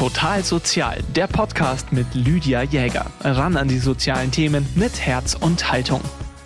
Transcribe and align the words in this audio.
Total 0.00 0.42
Sozial, 0.42 1.02
der 1.14 1.26
Podcast 1.26 1.92
mit 1.92 2.06
Lydia 2.14 2.62
Jäger. 2.62 3.04
Ran 3.20 3.58
an 3.58 3.68
die 3.68 3.76
sozialen 3.76 4.30
Themen 4.30 4.66
mit 4.74 4.98
Herz 4.98 5.36
und 5.38 5.70
Haltung. 5.70 6.00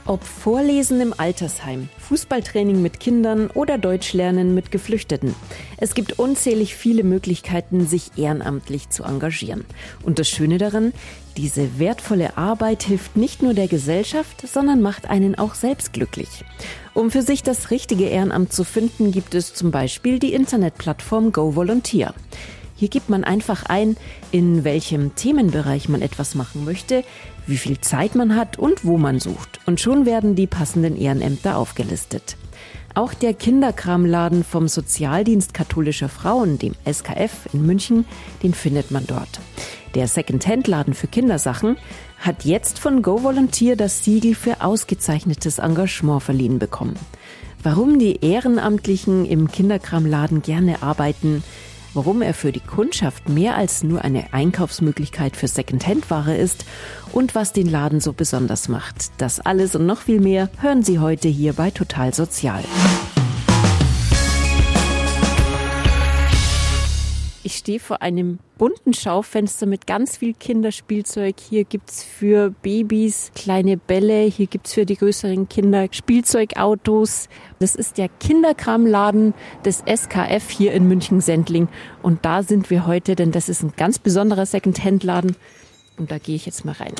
Ob 0.06 0.24
Vorlesen 0.24 1.00
im 1.00 1.14
Altersheim, 1.16 1.88
Fußballtraining 1.98 2.82
mit 2.82 2.98
Kindern 2.98 3.50
oder 3.50 3.78
Deutschlernen 3.78 4.56
mit 4.56 4.72
Geflüchteten. 4.72 5.36
Es 5.76 5.94
gibt 5.94 6.18
unzählig 6.18 6.74
viele 6.74 7.04
Möglichkeiten, 7.04 7.86
sich 7.86 8.10
ehrenamtlich 8.16 8.88
zu 8.88 9.04
engagieren. 9.04 9.64
Und 10.02 10.18
das 10.18 10.28
Schöne 10.28 10.58
daran, 10.58 10.92
diese 11.36 11.78
wertvolle 11.78 12.36
Arbeit 12.36 12.82
hilft 12.82 13.16
nicht 13.16 13.40
nur 13.40 13.54
der 13.54 13.68
Gesellschaft, 13.68 14.48
sondern 14.48 14.82
macht 14.82 15.08
einen 15.08 15.36
auch 15.36 15.54
selbst 15.54 15.92
glücklich. 15.92 16.44
Um 16.92 17.12
für 17.12 17.22
sich 17.22 17.44
das 17.44 17.70
richtige 17.70 18.06
Ehrenamt 18.06 18.52
zu 18.52 18.64
finden, 18.64 19.12
gibt 19.12 19.32
es 19.36 19.54
zum 19.54 19.70
Beispiel 19.70 20.18
die 20.18 20.34
Internetplattform 20.34 21.30
Go 21.30 21.54
Volunteer. 21.54 22.14
Hier 22.76 22.88
gibt 22.88 23.08
man 23.08 23.24
einfach 23.24 23.64
ein, 23.66 23.96
in 24.32 24.64
welchem 24.64 25.14
Themenbereich 25.14 25.88
man 25.88 26.02
etwas 26.02 26.34
machen 26.34 26.64
möchte, 26.64 27.04
wie 27.46 27.56
viel 27.56 27.80
Zeit 27.80 28.14
man 28.14 28.34
hat 28.36 28.58
und 28.58 28.84
wo 28.84 28.98
man 28.98 29.20
sucht. 29.20 29.60
Und 29.66 29.80
schon 29.80 30.06
werden 30.06 30.34
die 30.34 30.46
passenden 30.46 30.96
Ehrenämter 30.96 31.56
aufgelistet. 31.56 32.36
Auch 32.94 33.12
der 33.12 33.34
Kinderkramladen 33.34 34.44
vom 34.44 34.68
Sozialdienst 34.68 35.52
katholischer 35.52 36.08
Frauen, 36.08 36.58
dem 36.58 36.74
SKF 36.84 37.52
in 37.52 37.66
München, 37.66 38.04
den 38.42 38.54
findet 38.54 38.90
man 38.90 39.04
dort. 39.06 39.40
Der 39.94 40.08
Second-Hand-Laden 40.08 40.94
für 40.94 41.06
Kindersachen 41.06 41.76
hat 42.18 42.44
jetzt 42.44 42.78
von 42.78 43.02
Go 43.02 43.22
Volunteer 43.22 43.76
das 43.76 44.04
Siegel 44.04 44.34
für 44.34 44.60
ausgezeichnetes 44.60 45.58
Engagement 45.58 46.22
verliehen 46.22 46.58
bekommen. 46.58 46.96
Warum 47.62 47.98
die 47.98 48.24
Ehrenamtlichen 48.24 49.24
im 49.24 49.50
Kinderkramladen 49.50 50.42
gerne 50.42 50.82
arbeiten, 50.82 51.42
warum 51.94 52.22
er 52.22 52.34
für 52.34 52.52
die 52.52 52.60
Kundschaft 52.60 53.28
mehr 53.28 53.56
als 53.56 53.82
nur 53.82 54.02
eine 54.02 54.32
Einkaufsmöglichkeit 54.32 55.36
für 55.36 55.48
Secondhand-Ware 55.48 56.36
ist 56.36 56.64
und 57.12 57.34
was 57.34 57.52
den 57.52 57.70
Laden 57.70 58.00
so 58.00 58.12
besonders 58.12 58.68
macht. 58.68 59.12
Das 59.18 59.40
alles 59.40 59.74
und 59.74 59.86
noch 59.86 60.02
viel 60.02 60.20
mehr 60.20 60.50
hören 60.60 60.82
Sie 60.82 60.98
heute 60.98 61.28
hier 61.28 61.52
bei 61.52 61.70
Total 61.70 62.12
Sozial. 62.12 62.64
Ich 67.46 67.56
stehe 67.56 67.78
vor 67.78 68.00
einem 68.00 68.38
bunten 68.56 68.94
Schaufenster 68.94 69.66
mit 69.66 69.86
ganz 69.86 70.16
viel 70.16 70.32
Kinderspielzeug. 70.32 71.34
Hier 71.38 71.64
gibt's 71.64 72.02
für 72.02 72.54
Babys 72.62 73.32
kleine 73.34 73.76
Bälle, 73.76 74.22
hier 74.22 74.46
gibt's 74.46 74.72
für 74.72 74.86
die 74.86 74.96
größeren 74.96 75.46
Kinder 75.50 75.88
Spielzeugautos. 75.90 77.28
Das 77.58 77.74
ist 77.74 77.98
der 77.98 78.08
Kinderkramladen 78.08 79.34
des 79.62 79.84
SKF 79.86 80.48
hier 80.48 80.72
in 80.72 80.88
München-Sendling. 80.88 81.68
Und 82.02 82.24
da 82.24 82.42
sind 82.42 82.70
wir 82.70 82.86
heute, 82.86 83.14
denn 83.14 83.30
das 83.30 83.50
ist 83.50 83.62
ein 83.62 83.74
ganz 83.76 83.98
besonderer 83.98 84.46
Second-Hand-Laden. 84.46 85.36
Und 85.98 86.10
da 86.10 86.16
gehe 86.16 86.36
ich 86.36 86.46
jetzt 86.46 86.64
mal 86.64 86.72
rein. 86.72 86.94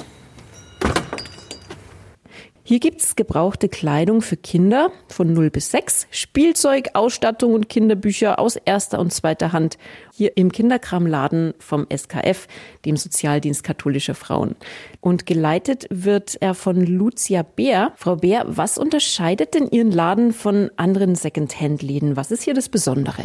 Hier 2.67 2.81
gibt's 2.81 3.15
gebrauchte 3.15 3.69
Kleidung 3.69 4.23
für 4.23 4.39
Kinder 4.39 4.91
von 5.09 5.35
0 5.35 5.51
bis 5.51 5.71
6, 5.71 6.07
Spielzeug, 6.11 6.89
Ausstattung 6.95 7.53
und 7.53 7.69
Kinderbücher 7.69 8.39
aus 8.39 8.57
erster 8.57 9.01
und 9.01 9.13
zweiter 9.13 9.53
Hand. 9.53 9.77
Hier 10.15 10.39
im 10.39 10.51
Kinderkramladen 10.51 11.53
vom 11.59 11.87
SKF, 11.95 12.49
dem 12.87 12.97
Sozialdienst 12.97 13.65
katholischer 13.65 14.15
Frauen. 14.15 14.57
Und 15.03 15.27
geleitet 15.27 15.87
wird 15.91 16.39
er 16.41 16.55
von 16.55 16.87
Lucia 16.87 17.43
Bär. 17.43 17.93
Frau 17.97 18.17
Bär, 18.17 18.47
was 18.47 18.79
unterscheidet 18.79 19.53
denn 19.53 19.69
Ihren 19.69 19.93
Laden 19.93 20.33
von 20.33 20.71
anderen 20.77 21.17
Second-Hand-Läden? 21.17 22.17
Was 22.17 22.31
ist 22.31 22.45
hier 22.45 22.55
das 22.55 22.71
Besondere? 22.71 23.25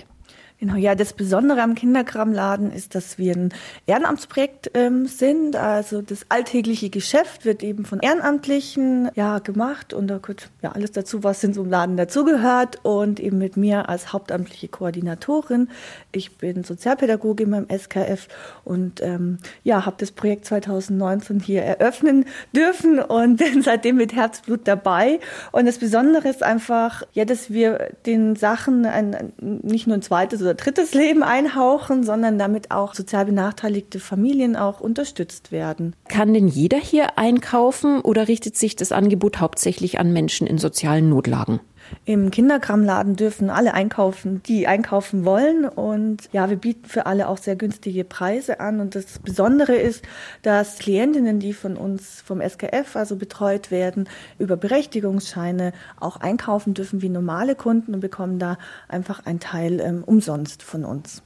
Genau, 0.59 0.75
ja, 0.75 0.93
das 0.93 1.13
Besondere 1.13 1.61
am 1.61 1.73
Kinderkramladen 1.73 2.73
ist, 2.73 2.93
dass 2.93 3.17
wir 3.17 3.33
ein 3.33 3.53
Ehrenamtsprojekt 3.87 4.71
ähm, 4.73 5.05
sind. 5.05 5.55
Also 5.55 6.01
das 6.01 6.25
alltägliche 6.27 6.89
Geschäft 6.89 7.45
wird 7.45 7.63
eben 7.63 7.85
von 7.85 8.01
Ehrenamtlichen 8.01 9.09
ja 9.15 9.39
gemacht 9.39 9.93
und 9.93 10.07
da 10.07 10.17
gehört 10.17 10.49
ja 10.61 10.73
alles 10.73 10.91
dazu, 10.91 11.23
was 11.23 11.41
in 11.45 11.53
so 11.53 11.61
einem 11.61 11.71
Laden 11.71 11.95
dazugehört 11.95 12.83
und 12.83 13.21
eben 13.21 13.37
mit 13.37 13.55
mir 13.55 13.87
als 13.87 14.11
hauptamtliche 14.11 14.67
Koordinatorin. 14.67 15.69
Ich 16.11 16.35
bin 16.35 16.65
Sozialpädagogin 16.65 17.51
beim 17.51 17.67
SKF 17.69 18.27
und 18.65 19.01
ähm, 19.01 19.37
ja, 19.63 19.85
habe 19.85 19.95
das 19.97 20.11
Projekt 20.11 20.43
2019 20.43 21.39
hier 21.39 21.61
eröffnen 21.61 22.25
dürfen 22.53 22.99
und 22.99 23.37
bin 23.37 23.61
seitdem 23.61 23.95
mit 23.95 24.13
Herzblut 24.13 24.67
dabei. 24.67 25.21
Und 25.53 25.67
das 25.67 25.77
Besondere 25.77 26.27
ist 26.27 26.43
einfach, 26.43 27.03
ja, 27.13 27.23
dass 27.23 27.49
wir 27.49 27.91
den 28.05 28.35
Sachen 28.35 28.85
ein, 28.85 29.31
nicht 29.39 29.87
nur 29.87 29.95
ein 29.95 30.01
zweites 30.01 30.48
oder 30.49 30.55
drittes 30.55 30.95
Leben 30.95 31.21
einhauchen, 31.21 32.03
sondern 32.03 32.39
damit 32.39 32.71
auch 32.71 32.95
sozial 32.95 33.25
benachteiligte 33.25 33.99
Familien 33.99 34.55
auch 34.55 34.79
unterstützt 34.79 35.51
werden. 35.51 35.95
Kann 36.07 36.33
denn 36.33 36.47
jeder 36.47 36.79
hier 36.79 37.19
einkaufen 37.19 38.01
oder 38.01 38.27
richtet 38.27 38.57
sich 38.57 38.75
das 38.75 38.91
Angebot 38.91 39.39
hauptsächlich 39.39 39.99
an 39.99 40.11
Menschen 40.11 40.47
in 40.47 40.57
sozialen 40.57 41.09
Notlagen? 41.09 41.59
Im 42.05 42.31
Kinderkramladen 42.31 43.15
dürfen 43.15 43.49
alle 43.49 43.73
einkaufen, 43.73 44.41
die 44.43 44.67
einkaufen 44.67 45.25
wollen. 45.25 45.65
Und 45.65 46.29
ja, 46.31 46.49
wir 46.49 46.57
bieten 46.57 46.87
für 46.87 47.05
alle 47.05 47.27
auch 47.27 47.37
sehr 47.37 47.55
günstige 47.55 48.03
Preise 48.03 48.59
an. 48.59 48.79
Und 48.79 48.95
das 48.95 49.19
Besondere 49.19 49.75
ist, 49.75 50.03
dass 50.41 50.79
Klientinnen, 50.79 51.39
die 51.39 51.53
von 51.53 51.77
uns 51.77 52.21
vom 52.21 52.41
SKF 52.41 52.95
also 52.95 53.15
betreut 53.15 53.71
werden, 53.71 54.07
über 54.37 54.57
Berechtigungsscheine 54.57 55.73
auch 55.99 56.17
einkaufen 56.17 56.73
dürfen 56.73 57.01
wie 57.01 57.09
normale 57.09 57.55
Kunden 57.55 57.93
und 57.93 57.99
bekommen 57.99 58.39
da 58.39 58.57
einfach 58.87 59.25
einen 59.25 59.39
Teil 59.39 59.79
ähm, 59.79 60.03
umsonst 60.03 60.63
von 60.63 60.85
uns. 60.85 61.21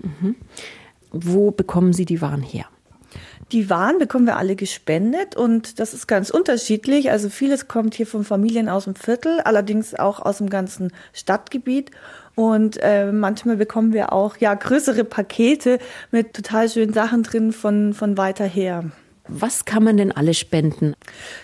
Mhm. 0.00 0.36
Wo 1.10 1.50
bekommen 1.50 1.92
Sie 1.92 2.04
die 2.04 2.20
Waren 2.20 2.42
her? 2.42 2.66
Die 3.52 3.70
Waren 3.70 3.98
bekommen 3.98 4.26
wir 4.26 4.36
alle 4.36 4.56
gespendet 4.56 5.34
und 5.34 5.80
das 5.80 5.94
ist 5.94 6.06
ganz 6.06 6.28
unterschiedlich. 6.28 7.10
Also 7.10 7.30
vieles 7.30 7.66
kommt 7.66 7.94
hier 7.94 8.06
von 8.06 8.22
Familien 8.22 8.68
aus 8.68 8.84
dem 8.84 8.94
Viertel, 8.94 9.40
allerdings 9.40 9.94
auch 9.94 10.20
aus 10.20 10.38
dem 10.38 10.50
ganzen 10.50 10.92
Stadtgebiet. 11.14 11.90
Und 12.34 12.78
äh, 12.82 13.10
manchmal 13.10 13.56
bekommen 13.56 13.94
wir 13.94 14.12
auch 14.12 14.36
ja 14.36 14.52
größere 14.52 15.02
Pakete 15.02 15.78
mit 16.10 16.34
total 16.34 16.68
schönen 16.68 16.92
Sachen 16.92 17.22
drin 17.22 17.52
von, 17.52 17.94
von 17.94 18.18
weiter 18.18 18.44
her. 18.44 18.84
Was 19.28 19.64
kann 19.64 19.84
man 19.84 19.96
denn 19.96 20.12
alles 20.12 20.38
spenden? 20.38 20.94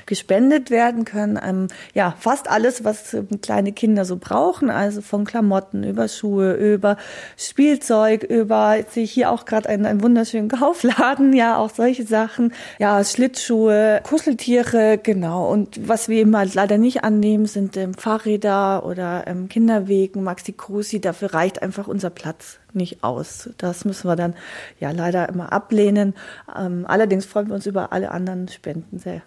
Gespendet 0.06 0.70
werden 0.70 1.04
können 1.04 1.38
ähm, 1.42 1.68
ja 1.94 2.14
fast 2.18 2.48
alles, 2.48 2.84
was 2.84 3.14
ähm, 3.14 3.28
kleine 3.42 3.72
Kinder 3.72 4.04
so 4.04 4.16
brauchen, 4.16 4.70
also 4.70 5.00
von 5.02 5.24
Klamotten 5.24 5.84
über 5.84 6.08
Schuhe, 6.08 6.54
über 6.54 6.96
Spielzeug, 7.36 8.22
über 8.22 8.76
jetzt 8.76 8.94
sehe 8.94 9.04
ich 9.04 9.12
hier 9.12 9.30
auch 9.30 9.44
gerade 9.44 9.68
einen, 9.68 9.86
einen 9.86 10.02
wunderschönen 10.02 10.48
Kaufladen, 10.54 11.32
ja 11.32 11.56
auch 11.56 11.70
solche 11.70 12.04
Sachen, 12.04 12.52
ja 12.78 13.04
Schlittschuhe, 13.04 14.00
Kuscheltiere, 14.02 14.98
genau. 15.02 15.50
Und 15.50 15.88
was 15.88 16.08
wir 16.08 16.18
eben 16.18 16.36
halt 16.36 16.54
leider 16.54 16.78
nicht 16.78 17.04
annehmen, 17.04 17.46
sind 17.46 17.76
ähm, 17.76 17.94
Fahrräder 17.94 18.86
oder 18.86 19.24
ähm, 19.26 19.48
Kinderwegen, 19.48 20.22
Maxi 20.22 20.52
Cruci. 20.52 21.00
Dafür 21.00 21.34
reicht 21.34 21.62
einfach 21.62 21.88
unser 21.88 22.10
Platz 22.10 22.58
nicht 22.74 23.02
aus. 23.04 23.50
Das 23.58 23.84
müssen 23.84 24.08
wir 24.08 24.16
dann 24.16 24.34
ja 24.80 24.90
leider 24.90 25.28
immer 25.28 25.52
ablehnen. 25.52 26.14
Ähm, 26.56 26.84
allerdings 26.86 27.26
freuen 27.26 27.48
wir 27.48 27.54
uns 27.54 27.66
über 27.66 27.92
alle 27.92 28.10
anderen 28.10 28.48
Spenden 28.48 28.98
sehr. 28.98 29.22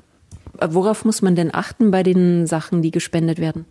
Worauf 0.60 1.06
muss 1.06 1.22
man 1.22 1.36
denn 1.36 1.54
achten 1.54 1.92
bei 1.92 2.04
den 2.04 2.48
Sachen, 2.48 2.82
die 2.82 2.92
gespendet 2.92 3.40
werden? 3.40 3.66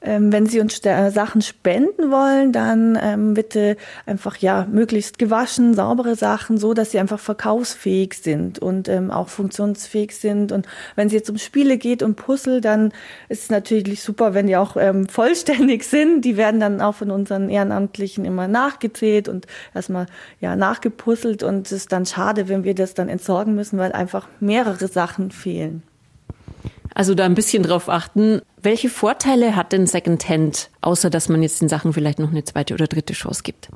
Ähm, 0.00 0.32
wenn 0.32 0.46
Sie 0.46 0.60
uns 0.60 0.84
äh, 0.84 1.10
Sachen 1.10 1.42
spenden 1.42 2.12
wollen, 2.12 2.52
dann 2.52 2.96
ähm, 3.02 3.34
bitte 3.34 3.76
einfach 4.06 4.36
ja 4.36 4.64
möglichst 4.70 5.18
gewaschen, 5.18 5.74
saubere 5.74 6.14
Sachen, 6.14 6.56
so 6.56 6.72
dass 6.72 6.92
sie 6.92 7.00
einfach 7.00 7.18
verkaufsfähig 7.18 8.14
sind 8.14 8.60
und 8.60 8.88
ähm, 8.88 9.10
auch 9.10 9.28
funktionsfähig 9.28 10.16
sind. 10.16 10.52
Und 10.52 10.68
wenn 10.94 11.08
es 11.08 11.12
jetzt 11.12 11.28
um 11.30 11.36
Spiele 11.36 11.78
geht 11.78 12.04
und 12.04 12.14
Puzzle, 12.14 12.60
dann 12.60 12.92
ist 13.28 13.44
es 13.44 13.50
natürlich 13.50 14.00
super, 14.00 14.34
wenn 14.34 14.46
die 14.46 14.56
auch 14.56 14.76
ähm, 14.76 15.08
vollständig 15.08 15.82
sind. 15.82 16.24
Die 16.24 16.36
werden 16.36 16.60
dann 16.60 16.80
auch 16.80 16.94
von 16.94 17.10
unseren 17.10 17.48
Ehrenamtlichen 17.48 18.24
immer 18.24 18.46
nachgezählt 18.46 19.28
und 19.28 19.48
erstmal 19.74 20.06
ja 20.40 20.54
nachgepuzzelt. 20.54 21.42
Und 21.42 21.66
es 21.66 21.72
ist 21.72 21.90
dann 21.90 22.06
schade, 22.06 22.48
wenn 22.48 22.62
wir 22.62 22.76
das 22.76 22.94
dann 22.94 23.08
entsorgen 23.08 23.56
müssen, 23.56 23.80
weil 23.80 23.90
einfach 23.90 24.28
mehrere 24.38 24.86
Sachen 24.86 25.32
fehlen. 25.32 25.82
Also 26.98 27.14
da 27.14 27.26
ein 27.26 27.36
bisschen 27.36 27.62
drauf 27.62 27.88
achten. 27.88 28.42
Welche 28.60 28.88
Vorteile 28.88 29.54
hat 29.54 29.70
denn 29.70 29.86
Secondhand, 29.86 30.68
außer 30.80 31.10
dass 31.10 31.28
man 31.28 31.44
jetzt 31.44 31.60
den 31.60 31.68
Sachen 31.68 31.92
vielleicht 31.92 32.18
noch 32.18 32.30
eine 32.30 32.42
zweite 32.42 32.74
oder 32.74 32.88
dritte 32.88 33.12
Chance 33.12 33.44
gibt? 33.44 33.68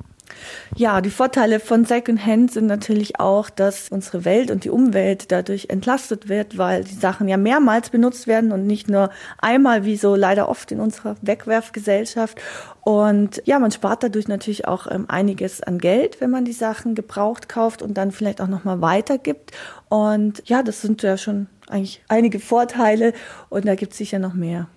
Ja, 0.75 0.99
die 0.99 1.09
Vorteile 1.09 1.61
von 1.61 1.85
Secondhand 1.85 2.51
sind 2.51 2.65
natürlich 2.65 3.21
auch, 3.21 3.49
dass 3.49 3.87
unsere 3.87 4.25
Welt 4.25 4.51
und 4.51 4.65
die 4.65 4.69
Umwelt 4.69 5.31
dadurch 5.31 5.67
entlastet 5.69 6.27
wird, 6.27 6.57
weil 6.57 6.83
die 6.83 6.95
Sachen 6.95 7.29
ja 7.29 7.37
mehrmals 7.37 7.91
benutzt 7.91 8.27
werden 8.27 8.51
und 8.51 8.67
nicht 8.67 8.89
nur 8.89 9.09
einmal, 9.37 9.85
wie 9.85 9.95
so 9.95 10.15
leider 10.15 10.49
oft 10.49 10.73
in 10.73 10.81
unserer 10.81 11.15
Wegwerfgesellschaft. 11.21 12.41
Und 12.81 13.41
ja, 13.45 13.57
man 13.57 13.71
spart 13.71 14.03
dadurch 14.03 14.27
natürlich 14.27 14.67
auch 14.67 14.85
ähm, 14.91 15.05
einiges 15.07 15.63
an 15.63 15.77
Geld, 15.77 16.19
wenn 16.19 16.29
man 16.29 16.43
die 16.43 16.51
Sachen 16.51 16.93
gebraucht 16.93 17.47
kauft 17.47 17.81
und 17.81 17.93
dann 17.93 18.11
vielleicht 18.11 18.41
auch 18.41 18.49
nochmal 18.49 18.81
weitergibt. 18.81 19.51
Und 19.87 20.43
ja, 20.45 20.61
das 20.61 20.81
sind 20.81 21.03
ja 21.03 21.15
schon 21.15 21.47
eigentlich 21.67 22.01
einige 22.07 22.39
Vorteile 22.39 23.13
und 23.49 23.65
da 23.65 23.75
gibt 23.75 23.93
es 23.93 23.97
sicher 23.97 24.19
noch 24.19 24.33
mehr. 24.33 24.67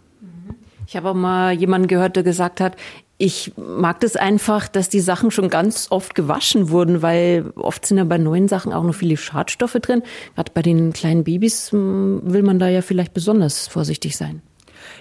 Ich 0.87 0.97
habe 0.97 1.11
auch 1.11 1.15
mal 1.15 1.53
jemanden 1.53 1.89
gehört, 1.89 2.17
der 2.17 2.23
gesagt 2.23 2.61
hat, 2.61 2.77
Ich 3.19 3.55
mag 3.57 4.01
das 4.01 4.15
einfach, 4.17 4.69
dass 4.69 4.91
die 4.91 5.01
Sachen 5.01 5.31
schon 5.31 5.49
ganz 5.49 5.87
oft 5.91 6.15
gewaschen 6.15 6.69
wurden, 6.69 7.01
weil 7.01 7.51
oft 7.57 7.87
sind 7.87 7.97
ja 7.97 8.05
bei 8.05 8.19
neuen 8.19 8.47
Sachen 8.47 8.75
auch 8.75 8.83
noch 8.83 8.95
viele 8.95 9.17
Schadstoffe 9.17 9.79
drin. 9.81 10.03
Gerade 10.35 10.53
bei 10.53 10.61
den 10.61 10.93
kleinen 10.93 11.25
Babys 11.25 11.73
hm, 11.73 12.21
will 12.25 12.43
man 12.43 12.59
da 12.59 12.69
ja 12.69 12.83
vielleicht 12.83 13.15
besonders 13.15 13.69
vorsichtig 13.69 14.19
sein. 14.19 14.43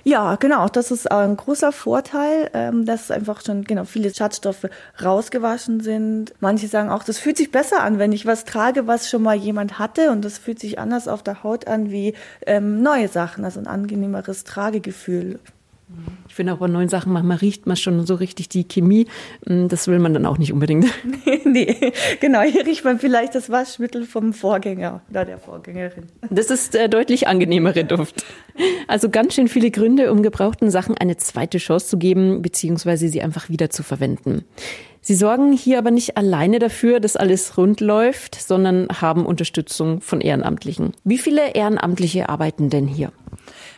Ja, 0.07 0.35
genau. 0.35 0.67
Das 0.69 0.91
ist 0.91 1.11
ein 1.11 1.35
großer 1.35 1.71
Vorteil, 1.71 2.51
ähm, 2.53 2.85
dass 2.85 3.09
einfach 3.09 3.41
schon 3.43 3.63
genau 3.63 3.85
viele 3.85 4.13
Schadstoffe 4.13 4.67
rausgewaschen 5.03 5.79
sind. 5.79 6.31
Manche 6.39 6.67
sagen 6.67 6.91
auch, 6.91 7.03
das 7.03 7.17
fühlt 7.17 7.37
sich 7.37 7.49
besser 7.51 7.81
an, 7.81 7.97
wenn 7.97 8.11
ich 8.11 8.27
was 8.27 8.45
trage, 8.45 8.85
was 8.85 9.09
schon 9.09 9.23
mal 9.23 9.35
jemand 9.35 9.79
hatte, 9.79 10.11
und 10.11 10.23
das 10.23 10.37
fühlt 10.37 10.59
sich 10.59 10.77
anders 10.77 11.07
auf 11.07 11.23
der 11.23 11.41
Haut 11.41 11.65
an 11.67 11.89
wie 11.89 12.13
ähm, 12.45 12.83
neue 12.83 13.07
Sachen, 13.07 13.43
also 13.45 13.59
ein 13.59 13.65
angenehmeres 13.65 14.43
Tragegefühl. 14.43 15.39
Ich 16.27 16.33
finde 16.33 16.53
auch 16.53 16.57
bei 16.57 16.67
neuen 16.67 16.89
Sachen, 16.89 17.13
manchmal 17.13 17.37
riecht 17.37 17.67
man 17.67 17.77
schon 17.77 18.05
so 18.05 18.15
richtig 18.15 18.49
die 18.49 18.67
Chemie. 18.67 19.05
Hm, 19.45 19.69
das 19.69 19.87
will 19.87 19.99
man 19.99 20.13
dann 20.13 20.25
auch 20.25 20.37
nicht 20.37 20.51
unbedingt. 20.51 20.85
nee, 21.45 21.93
genau. 22.19 22.41
Hier 22.41 22.65
riecht 22.65 22.83
man 22.83 22.99
vielleicht 22.99 23.35
das 23.35 23.49
Waschmittel 23.49 24.03
vom 24.03 24.33
Vorgänger 24.33 25.01
oder 25.09 25.25
der 25.25 25.37
Vorgängerin. 25.37 26.07
Das 26.29 26.49
ist 26.49 26.73
der 26.73 26.87
deutlich 26.87 27.27
angenehmere 27.27 27.85
Duft. 27.85 28.25
Also 28.87 29.09
ganz 29.09 29.35
schön 29.35 29.47
viele 29.47 29.71
Gründe, 29.71 30.11
um 30.11 30.23
gebrauchten 30.23 30.69
Sachen 30.71 30.97
eine 30.97 31.17
zweite 31.17 31.57
Chance 31.59 31.87
zu 31.87 31.97
geben, 31.97 32.41
beziehungsweise 32.41 33.07
sie 33.07 33.21
einfach 33.21 33.49
wieder 33.49 33.69
zu 33.69 33.83
verwenden. 33.83 34.43
Sie 35.07 35.13
sorgen 35.13 35.53
hier 35.53 35.77
aber 35.77 35.91
nicht 35.91 36.17
alleine 36.17 36.57
dafür, 36.57 36.99
dass 36.99 37.15
alles 37.15 37.57
rund 37.59 37.79
läuft, 37.79 38.33
sondern 38.41 38.87
haben 38.89 39.27
Unterstützung 39.27 40.01
von 40.01 40.19
Ehrenamtlichen. 40.19 40.93
Wie 41.03 41.19
viele 41.19 41.53
Ehrenamtliche 41.53 42.27
arbeiten 42.27 42.71
denn 42.71 42.87
hier? 42.87 43.11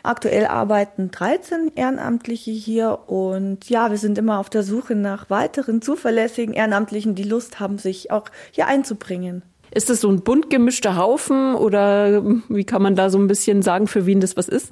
Aktuell 0.08 0.46
arbeiten 0.46 1.12
13 1.12 1.74
Ehrenamtliche 1.76 2.52
hier 2.52 3.00
und 3.08 3.70
ja, 3.70 3.92
wir 3.92 3.98
sind 3.98 4.18
immer 4.18 4.40
auf 4.40 4.50
der 4.50 4.64
Suche 4.64 4.96
nach 4.96 5.30
weiteren 5.30 5.82
zuverlässigen 5.82 6.54
Ehrenamtlichen, 6.54 7.14
die 7.14 7.24
Lust 7.24 7.60
haben, 7.60 7.78
sich 7.78 8.10
auch 8.10 8.26
hier 8.52 8.68
einzubringen. 8.68 9.42
Ist 9.70 9.90
das 9.90 10.00
so 10.00 10.10
ein 10.10 10.22
bunt 10.22 10.50
gemischter 10.50 10.96
Haufen 10.96 11.56
oder 11.56 12.24
wie 12.48 12.64
kann 12.64 12.82
man 12.82 12.96
da 12.96 13.10
so 13.10 13.18
ein 13.18 13.28
bisschen 13.28 13.62
sagen, 13.62 13.88
für 13.88 14.06
wen 14.06 14.22
das 14.22 14.38
was 14.38 14.48
ist? 14.48 14.72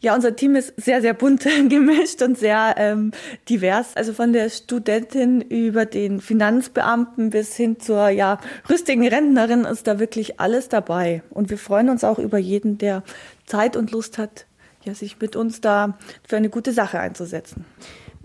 Ja, 0.00 0.14
unser 0.14 0.36
Team 0.36 0.54
ist 0.54 0.74
sehr, 0.76 1.00
sehr 1.00 1.14
bunt 1.14 1.44
gemischt 1.70 2.20
und 2.20 2.36
sehr 2.36 2.74
ähm, 2.76 3.12
divers. 3.48 3.96
Also 3.96 4.12
von 4.12 4.34
der 4.34 4.50
Studentin 4.50 5.40
über 5.40 5.86
den 5.86 6.20
Finanzbeamten 6.20 7.30
bis 7.30 7.56
hin 7.56 7.80
zur 7.80 8.10
ja, 8.10 8.38
rüstigen 8.68 9.08
Rentnerin 9.08 9.64
ist 9.64 9.86
da 9.86 9.98
wirklich 9.98 10.38
alles 10.40 10.68
dabei. 10.68 11.22
Und 11.30 11.48
wir 11.48 11.58
freuen 11.58 11.88
uns 11.88 12.04
auch 12.04 12.18
über 12.18 12.36
jeden, 12.36 12.76
der 12.76 13.02
Zeit 13.46 13.76
und 13.78 13.92
Lust 13.92 14.18
hat, 14.18 14.44
ja, 14.84 14.94
sich 14.94 15.20
mit 15.20 15.36
uns 15.36 15.60
da 15.60 15.98
für 16.26 16.36
eine 16.36 16.50
gute 16.50 16.72
Sache 16.72 16.98
einzusetzen. 17.00 17.64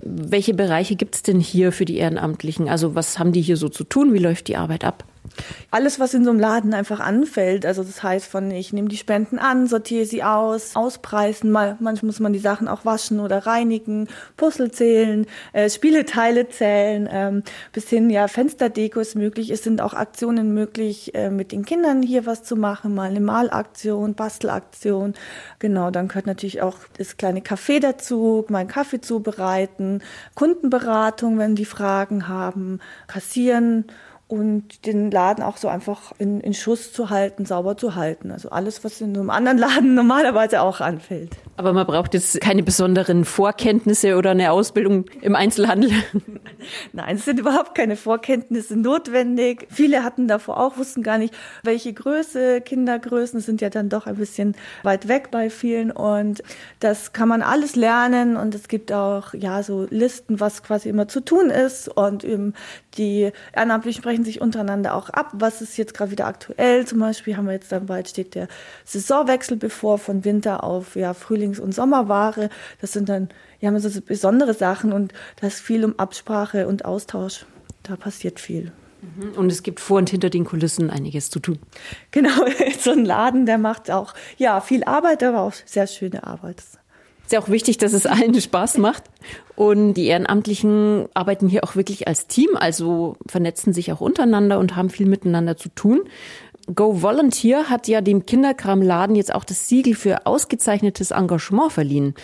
Welche 0.01 0.53
Bereiche 0.53 0.95
gibt 0.95 1.15
es 1.15 1.23
denn 1.23 1.39
hier 1.39 1.71
für 1.71 1.85
die 1.85 1.97
Ehrenamtlichen? 1.97 2.69
Also 2.69 2.95
was 2.95 3.19
haben 3.19 3.33
die 3.33 3.41
hier 3.41 3.57
so 3.57 3.69
zu 3.69 3.83
tun? 3.83 4.13
Wie 4.13 4.19
läuft 4.19 4.47
die 4.47 4.55
Arbeit 4.55 4.83
ab? 4.83 5.03
Alles, 5.71 5.99
was 5.99 6.13
in 6.13 6.23
so 6.23 6.31
einem 6.31 6.39
Laden 6.39 6.73
einfach 6.73 6.99
anfällt. 6.99 7.65
Also 7.65 7.83
das 7.83 8.01
heißt 8.01 8.25
von, 8.25 8.51
ich 8.51 8.73
nehme 8.73 8.89
die 8.89 8.97
Spenden 8.97 9.39
an, 9.39 9.67
sortiere 9.67 10.05
sie 10.05 10.23
aus, 10.23 10.75
auspreisen. 10.75 11.51
Mal, 11.51 11.77
manchmal 11.79 12.07
muss 12.07 12.19
man 12.19 12.33
die 12.33 12.39
Sachen 12.39 12.67
auch 12.67 12.85
waschen 12.85 13.19
oder 13.19 13.45
reinigen, 13.45 14.07
Puzzle 14.37 14.71
zählen, 14.71 15.27
äh, 15.53 15.69
Spieleteile 15.69 16.49
zählen, 16.49 17.07
ähm, 17.11 17.43
bis 17.71 17.89
hin, 17.89 18.09
ja, 18.09 18.27
Fensterdeko 18.27 18.99
ist 18.99 19.15
möglich. 19.15 19.49
Es 19.51 19.63
sind 19.63 19.81
auch 19.81 19.93
Aktionen 19.93 20.53
möglich, 20.53 21.13
äh, 21.15 21.29
mit 21.29 21.51
den 21.51 21.65
Kindern 21.65 22.01
hier 22.01 22.25
was 22.25 22.43
zu 22.43 22.55
machen. 22.55 22.95
Mal 22.95 23.09
eine 23.09 23.19
Malaktion, 23.19 24.15
Bastelaktion. 24.15 25.13
Genau, 25.59 25.91
dann 25.91 26.07
gehört 26.07 26.27
natürlich 26.27 26.61
auch 26.61 26.77
das 26.97 27.17
kleine 27.17 27.41
Café 27.41 27.79
dazu, 27.79 28.45
mal 28.49 28.65
Kaffee 28.65 29.01
zubereiten, 29.01 30.01
Kundenberatung, 30.35 31.37
wenn 31.37 31.55
die 31.55 31.65
Fragen 31.65 32.27
haben, 32.27 32.79
kassieren 33.07 33.85
und 34.29 34.85
den 34.85 35.09
Laden 35.09 35.43
auch 35.43 35.57
so 35.57 35.67
einfach 35.67 36.13
in, 36.19 36.39
in 36.39 36.53
Schuss 36.53 36.93
zu 36.93 37.09
halten, 37.09 37.45
sauber 37.45 37.77
zu 37.77 37.95
halten. 37.95 38.29
Also 38.31 38.51
alles, 38.51 38.83
was 38.83 39.01
in 39.01 39.17
einem 39.17 39.31
anderen 39.31 39.57
Laden 39.57 39.93
normalerweise 39.95 40.61
auch 40.61 40.81
anfällt. 40.81 41.35
Aber 41.57 41.73
man 41.73 41.85
braucht 41.85 42.13
jetzt 42.13 42.39
keine 42.39 42.61
besonderen 42.61 43.25
Vorkenntnisse 43.25 44.15
oder 44.15 44.29
eine 44.29 44.51
Ausbildung 44.51 45.05
im 45.21 45.35
Einzelhandel. 45.35 45.91
Nein, 46.93 47.15
es 47.15 47.25
sind 47.25 47.39
überhaupt 47.39 47.73
keine 47.73 47.95
Vorkenntnisse 47.95 48.77
notwendig. 48.77 49.67
Viele 49.71 50.03
hatten 50.03 50.27
davor 50.27 50.59
auch, 50.59 50.77
wussten 50.77 51.01
gar 51.01 51.17
nicht, 51.17 51.33
welche 51.63 51.91
Größe, 51.91 52.61
Kindergrößen 52.61 53.41
sind 53.41 53.61
ja 53.61 53.69
dann 53.69 53.89
doch 53.89 54.05
ein 54.05 54.15
bisschen 54.15 54.55
weit 54.83 55.07
weg 55.07 55.31
bei 55.31 55.49
vielen. 55.49 55.91
Und 55.91 56.43
das 56.79 57.13
kann 57.13 57.27
man 57.27 57.41
alles 57.41 57.75
lernen. 57.75 58.37
Und 58.37 58.53
es 58.53 58.67
gibt 58.67 58.93
auch, 58.93 59.33
ja, 59.33 59.63
so 59.63 59.87
Listen, 59.89 60.39
was 60.39 60.61
quasi 60.61 60.87
immer 60.87 61.07
zu 61.07 61.19
tun 61.19 61.49
ist. 61.49 61.89
Und 61.89 62.25
die 62.97 63.31
Ehrenamtlichen 63.53 64.01
sprechen 64.01 64.18
sich 64.23 64.41
untereinander 64.41 64.95
auch 64.95 65.09
ab, 65.09 65.31
was 65.33 65.61
ist 65.61 65.77
jetzt 65.77 65.93
gerade 65.93 66.11
wieder 66.11 66.27
aktuell. 66.27 66.85
Zum 66.85 66.99
Beispiel 66.99 67.37
haben 67.37 67.45
wir 67.45 67.53
jetzt 67.53 67.71
dann 67.71 67.85
bald 67.85 68.09
steht 68.09 68.35
der 68.35 68.47
Saisonwechsel 68.85 69.57
bevor 69.57 69.97
von 69.97 70.25
Winter 70.25 70.63
auf 70.63 70.95
ja, 70.95 71.13
Frühlings- 71.13 71.59
und 71.59 71.73
Sommerware. 71.73 72.49
Das 72.81 72.91
sind 72.93 73.09
dann 73.09 73.29
ja 73.59 73.77
so 73.79 74.01
besondere 74.01 74.53
Sachen 74.53 74.93
und 74.93 75.13
da 75.41 75.47
ist 75.47 75.59
viel 75.59 75.85
um 75.85 75.97
Absprache 75.97 76.67
und 76.67 76.85
Austausch. 76.85 77.45
Da 77.83 77.95
passiert 77.95 78.39
viel. 78.39 78.71
Mhm. 79.01 79.31
Und 79.37 79.51
es 79.51 79.63
gibt 79.63 79.79
vor 79.79 79.97
und 79.97 80.09
hinter 80.09 80.29
den 80.29 80.45
Kulissen 80.45 80.89
einiges 80.89 81.29
zu 81.29 81.39
tun. 81.39 81.59
Genau, 82.11 82.45
so 82.79 82.91
ein 82.91 83.05
Laden, 83.05 83.45
der 83.45 83.57
macht 83.57 83.91
auch 83.91 84.13
ja 84.37 84.61
viel 84.61 84.83
Arbeit, 84.83 85.23
aber 85.23 85.41
auch 85.41 85.53
sehr 85.65 85.87
schöne 85.87 86.25
Arbeit. 86.25 86.63
Ist 87.29 87.33
ja 87.33 87.41
auch 87.41 87.49
wichtig, 87.49 87.77
dass 87.77 87.93
es 87.93 88.07
allen 88.07 88.33
Spaß 88.41 88.79
macht. 88.79 89.03
Und 89.55 89.93
die 89.93 90.07
Ehrenamtlichen 90.07 91.05
arbeiten 91.13 91.47
hier 91.47 91.63
auch 91.63 91.75
wirklich 91.75 92.07
als 92.07 92.25
Team, 92.25 92.49
also 92.55 93.17
vernetzen 93.27 93.71
sich 93.71 93.91
auch 93.91 94.01
untereinander 94.01 94.57
und 94.57 94.75
haben 94.75 94.89
viel 94.89 95.05
miteinander 95.05 95.55
zu 95.55 95.69
tun. 95.69 96.01
Go 96.73 97.03
Volunteer 97.03 97.69
hat 97.69 97.87
ja 97.87 98.01
dem 98.01 98.25
Kinderkramladen 98.25 99.15
jetzt 99.15 99.31
auch 99.35 99.43
das 99.43 99.67
Siegel 99.67 99.93
für 99.93 100.25
ausgezeichnetes 100.25 101.11
Engagement 101.11 101.71
verliehen. 101.71 102.15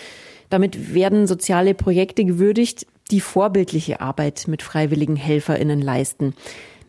Damit 0.50 0.96
werden 0.96 1.28
soziale 1.28 1.76
Projekte 1.76 2.26
gewürdigt, 2.26 2.88
die 3.12 3.22
vorbildliche 3.22 4.02
Arbeit 4.02 4.46
mit 4.48 4.64
freiwilligen 4.64 5.18
HelferInnen 5.18 5.84
leisten. 5.84 6.34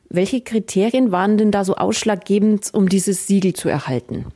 Welche 0.09 0.41
Kriterien 0.41 1.13
waren 1.13 1.37
denn 1.37 1.51
da 1.51 1.67
so 1.67 1.75
ausschlaggebend, 1.75 2.71
um 2.73 2.89
dieses 2.89 3.27
Siegel 3.27 3.53
zu 3.53 3.69
erhalten? 3.69 4.33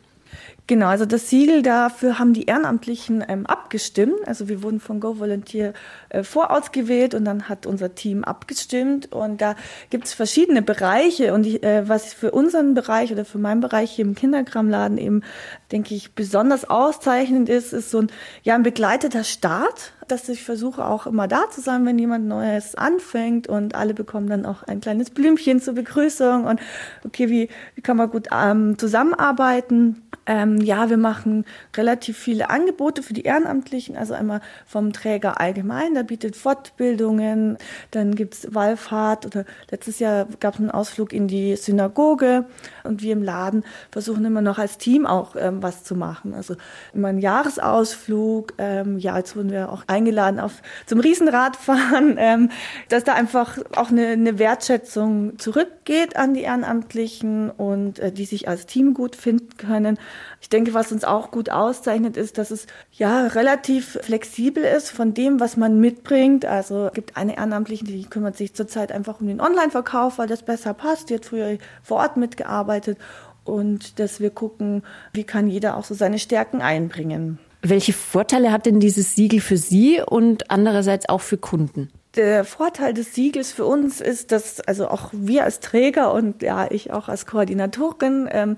Genau, 0.70 0.86
also 0.86 1.04
das 1.04 1.28
Siegel 1.28 1.62
dafür 1.62 2.20
haben 2.20 2.32
die 2.32 2.46
Ehrenamtlichen 2.46 3.24
ähm, 3.26 3.44
abgestimmt. 3.44 4.14
Also 4.26 4.48
wir 4.48 4.62
wurden 4.62 4.78
von 4.78 5.00
Go 5.00 5.18
Volunteer 5.18 5.72
äh, 6.10 6.22
vorausgewählt 6.22 7.12
und 7.16 7.24
dann 7.24 7.48
hat 7.48 7.66
unser 7.66 7.96
Team 7.96 8.22
abgestimmt. 8.22 9.10
Und 9.10 9.40
da 9.40 9.56
gibt 9.90 10.04
es 10.04 10.14
verschiedene 10.14 10.62
Bereiche. 10.62 11.34
Und 11.34 11.44
ich, 11.44 11.64
äh, 11.64 11.88
was 11.88 12.14
für 12.14 12.30
unseren 12.30 12.74
Bereich 12.74 13.10
oder 13.10 13.24
für 13.24 13.38
meinen 13.38 13.60
Bereich 13.60 13.90
hier 13.90 14.04
im 14.04 14.14
Kinderkramladen 14.14 14.96
eben, 14.96 15.24
denke 15.72 15.96
ich, 15.96 16.14
besonders 16.14 16.70
auszeichnend 16.70 17.48
ist, 17.48 17.72
ist 17.72 17.90
so 17.90 18.02
ein, 18.02 18.12
ja, 18.44 18.54
ein 18.54 18.62
begleiteter 18.62 19.24
Start 19.24 19.92
dass 20.10 20.28
ich 20.28 20.42
versuche 20.42 20.84
auch 20.84 21.06
immer 21.06 21.28
da 21.28 21.50
zu 21.50 21.60
sein, 21.60 21.86
wenn 21.86 21.98
jemand 21.98 22.26
Neues 22.26 22.74
anfängt. 22.74 23.48
Und 23.48 23.74
alle 23.74 23.94
bekommen 23.94 24.28
dann 24.28 24.46
auch 24.46 24.62
ein 24.62 24.80
kleines 24.80 25.10
Blümchen 25.10 25.60
zur 25.60 25.74
Begrüßung. 25.74 26.44
Und 26.44 26.60
okay, 27.04 27.28
wie, 27.28 27.48
wie 27.74 27.80
kann 27.80 27.96
man 27.96 28.10
gut 28.10 28.28
ähm, 28.32 28.78
zusammenarbeiten? 28.78 30.02
Ähm, 30.26 30.58
ja, 30.58 30.90
wir 30.90 30.96
machen 30.96 31.44
relativ 31.76 32.18
viele 32.18 32.50
Angebote 32.50 33.02
für 33.02 33.14
die 33.14 33.22
Ehrenamtlichen, 33.22 33.96
also 33.96 34.14
einmal 34.14 34.40
vom 34.66 34.92
Träger 34.92 35.40
allgemein, 35.40 35.94
der 35.94 36.02
bietet 36.02 36.36
Fortbildungen, 36.36 37.58
dann 37.90 38.14
gibt's 38.14 38.46
Wallfahrt. 38.54 39.26
Oder 39.26 39.44
letztes 39.70 39.98
Jahr 39.98 40.26
gab 40.38 40.54
es 40.54 40.60
einen 40.60 40.70
Ausflug 40.70 41.12
in 41.12 41.26
die 41.26 41.56
Synagoge. 41.56 42.44
Und 42.84 43.02
wir 43.02 43.12
im 43.12 43.22
Laden 43.22 43.64
versuchen 43.90 44.24
immer 44.24 44.42
noch 44.42 44.58
als 44.58 44.78
Team 44.78 45.06
auch 45.06 45.36
ähm, 45.36 45.62
was 45.62 45.84
zu 45.84 45.96
machen. 45.96 46.34
Also 46.34 46.54
immer 46.94 47.08
ein 47.08 47.18
Jahresausflug, 47.18 48.54
ähm, 48.58 48.98
ja, 48.98 49.16
jetzt 49.16 49.36
wurden 49.36 49.50
wir 49.50 49.72
auch 49.72 49.84
eingeladen 50.00 50.40
auf 50.40 50.62
zum 50.86 51.00
Riesenradfahren, 51.00 52.16
ähm, 52.18 52.50
dass 52.88 53.04
da 53.04 53.14
einfach 53.14 53.58
auch 53.76 53.90
eine, 53.90 54.08
eine 54.08 54.38
Wertschätzung 54.38 55.38
zurückgeht 55.38 56.16
an 56.16 56.34
die 56.34 56.42
Ehrenamtlichen 56.42 57.50
und 57.50 57.98
äh, 57.98 58.10
die 58.10 58.24
sich 58.24 58.48
als 58.48 58.66
Team 58.66 58.94
gut 58.94 59.14
finden 59.16 59.56
können. 59.56 59.98
Ich 60.40 60.48
denke, 60.48 60.74
was 60.74 60.90
uns 60.90 61.04
auch 61.04 61.30
gut 61.30 61.50
auszeichnet, 61.50 62.16
ist, 62.16 62.38
dass 62.38 62.50
es 62.50 62.66
ja 62.92 63.26
relativ 63.26 63.98
flexibel 64.02 64.64
ist 64.64 64.90
von 64.90 65.12
dem, 65.14 65.38
was 65.38 65.56
man 65.56 65.80
mitbringt. 65.80 66.46
Also 66.46 66.86
es 66.86 66.92
gibt 66.94 67.16
eine 67.16 67.36
Ehrenamtliche, 67.36 67.84
die 67.84 68.04
kümmert 68.04 68.36
sich 68.36 68.54
zurzeit 68.54 68.90
einfach 68.90 69.20
um 69.20 69.26
den 69.26 69.40
Online-Verkauf, 69.40 70.18
weil 70.18 70.28
das 70.28 70.42
besser 70.42 70.72
passt. 70.74 71.10
Die 71.10 71.14
hat 71.14 71.26
früher 71.26 71.58
vor 71.82 71.98
Ort 71.98 72.16
mitgearbeitet 72.16 72.98
und 73.44 73.98
dass 73.98 74.20
wir 74.20 74.30
gucken, 74.30 74.82
wie 75.12 75.24
kann 75.24 75.48
jeder 75.48 75.76
auch 75.76 75.84
so 75.84 75.94
seine 75.94 76.18
Stärken 76.18 76.62
einbringen. 76.62 77.38
Welche 77.62 77.92
Vorteile 77.92 78.52
hat 78.52 78.66
denn 78.66 78.80
dieses 78.80 79.14
Siegel 79.14 79.40
für 79.40 79.56
Sie 79.56 80.00
und 80.04 80.50
andererseits 80.50 81.08
auch 81.08 81.20
für 81.20 81.36
Kunden? 81.36 81.90
Der 82.16 82.44
Vorteil 82.44 82.92
des 82.92 83.14
Siegels 83.14 83.52
für 83.52 83.64
uns 83.66 84.00
ist, 84.00 84.32
dass 84.32 84.60
also 84.60 84.88
auch 84.88 85.10
wir 85.12 85.44
als 85.44 85.60
Träger 85.60 86.12
und 86.12 86.42
ja 86.42 86.68
ich 86.68 86.92
auch 86.92 87.08
als 87.08 87.24
Koordinatorin 87.24 88.28
ähm, 88.32 88.56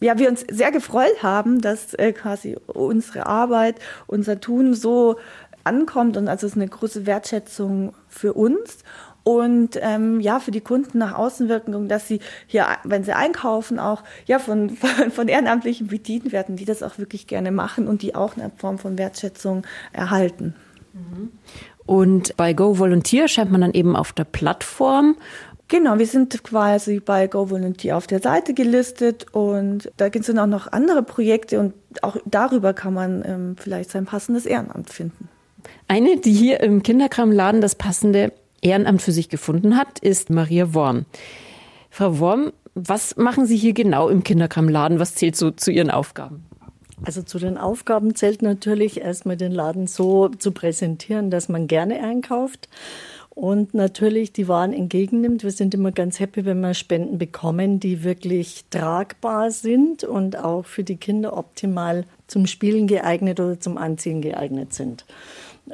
ja 0.00 0.18
wir 0.18 0.30
uns 0.30 0.46
sehr 0.50 0.72
gefreut 0.72 1.22
haben, 1.22 1.60
dass 1.60 1.92
äh, 1.94 2.12
quasi 2.12 2.56
unsere 2.66 3.26
Arbeit, 3.26 3.76
unser 4.06 4.40
Tun 4.40 4.72
so 4.72 5.16
ankommt 5.64 6.16
und 6.16 6.28
also 6.28 6.46
es 6.46 6.52
ist 6.52 6.58
eine 6.58 6.68
große 6.68 7.04
Wertschätzung 7.04 7.92
für 8.08 8.32
uns 8.32 8.78
und 9.26 9.70
ähm, 9.82 10.20
ja 10.20 10.38
für 10.38 10.52
die 10.52 10.60
Kunden 10.60 10.98
nach 10.98 11.18
außen 11.18 11.48
wirken, 11.48 11.88
dass 11.88 12.06
sie 12.06 12.20
hier, 12.46 12.66
wenn 12.84 13.02
sie 13.02 13.12
einkaufen, 13.12 13.80
auch 13.80 14.04
ja 14.26 14.38
von, 14.38 14.70
von, 14.76 15.10
von 15.10 15.26
Ehrenamtlichen 15.26 15.88
bedient 15.88 16.30
werden, 16.30 16.54
die 16.54 16.64
das 16.64 16.84
auch 16.84 16.96
wirklich 16.98 17.26
gerne 17.26 17.50
machen 17.50 17.88
und 17.88 18.02
die 18.02 18.14
auch 18.14 18.36
eine 18.36 18.52
Form 18.56 18.78
von 18.78 18.96
Wertschätzung 18.98 19.66
erhalten. 19.92 20.54
Und 21.86 22.36
bei 22.36 22.52
Go 22.52 22.78
Volunteer 22.78 23.26
scheint 23.26 23.50
man 23.50 23.62
dann 23.62 23.74
eben 23.74 23.96
auf 23.96 24.12
der 24.12 24.24
Plattform 24.24 25.16
Genau, 25.68 25.98
wir 25.98 26.06
sind 26.06 26.44
quasi 26.44 27.00
bei 27.00 27.26
Go 27.26 27.50
Volunteer 27.50 27.96
auf 27.96 28.06
der 28.06 28.20
Seite 28.20 28.54
gelistet 28.54 29.26
und 29.32 29.90
da 29.96 30.08
gibt 30.08 30.28
es 30.28 30.38
auch 30.38 30.46
noch 30.46 30.70
andere 30.70 31.02
Projekte 31.02 31.58
und 31.58 31.74
auch 32.02 32.16
darüber 32.24 32.72
kann 32.72 32.94
man 32.94 33.24
ähm, 33.26 33.56
vielleicht 33.58 33.90
sein 33.90 34.04
passendes 34.04 34.46
Ehrenamt 34.46 34.90
finden. 34.90 35.28
Eine, 35.88 36.18
die 36.18 36.32
hier 36.32 36.60
im 36.60 36.84
Kinderkramladen 36.84 37.60
das 37.60 37.74
passende 37.74 38.32
Ehrenamt 38.62 39.02
für 39.02 39.12
sich 39.12 39.28
gefunden 39.28 39.76
hat, 39.76 39.98
ist 39.98 40.30
Maria 40.30 40.74
Worm. 40.74 41.04
Frau 41.90 42.18
Worm, 42.18 42.52
was 42.74 43.16
machen 43.16 43.46
Sie 43.46 43.56
hier 43.56 43.72
genau 43.72 44.08
im 44.08 44.22
Kinderkramladen? 44.22 44.98
Was 44.98 45.14
zählt 45.14 45.36
so 45.36 45.50
zu 45.50 45.70
Ihren 45.70 45.90
Aufgaben? 45.90 46.44
Also 47.04 47.22
zu 47.22 47.38
den 47.38 47.58
Aufgaben 47.58 48.14
zählt 48.14 48.42
natürlich 48.42 49.00
erstmal 49.00 49.36
den 49.36 49.52
Laden 49.52 49.86
so 49.86 50.28
zu 50.28 50.52
präsentieren, 50.52 51.30
dass 51.30 51.48
man 51.48 51.66
gerne 51.66 52.02
einkauft 52.02 52.68
und 53.36 53.74
natürlich 53.74 54.32
die 54.32 54.48
Waren 54.48 54.72
entgegennimmt. 54.72 55.44
Wir 55.44 55.50
sind 55.50 55.74
immer 55.74 55.92
ganz 55.92 56.20
happy, 56.20 56.46
wenn 56.46 56.60
wir 56.60 56.72
Spenden 56.72 57.18
bekommen, 57.18 57.80
die 57.80 58.02
wirklich 58.02 58.64
tragbar 58.70 59.50
sind 59.50 60.04
und 60.04 60.38
auch 60.38 60.64
für 60.64 60.84
die 60.84 60.96
Kinder 60.96 61.36
optimal 61.36 62.04
zum 62.28 62.46
Spielen 62.46 62.86
geeignet 62.86 63.38
oder 63.38 63.60
zum 63.60 63.76
Anziehen 63.76 64.22
geeignet 64.22 64.72
sind. 64.72 65.04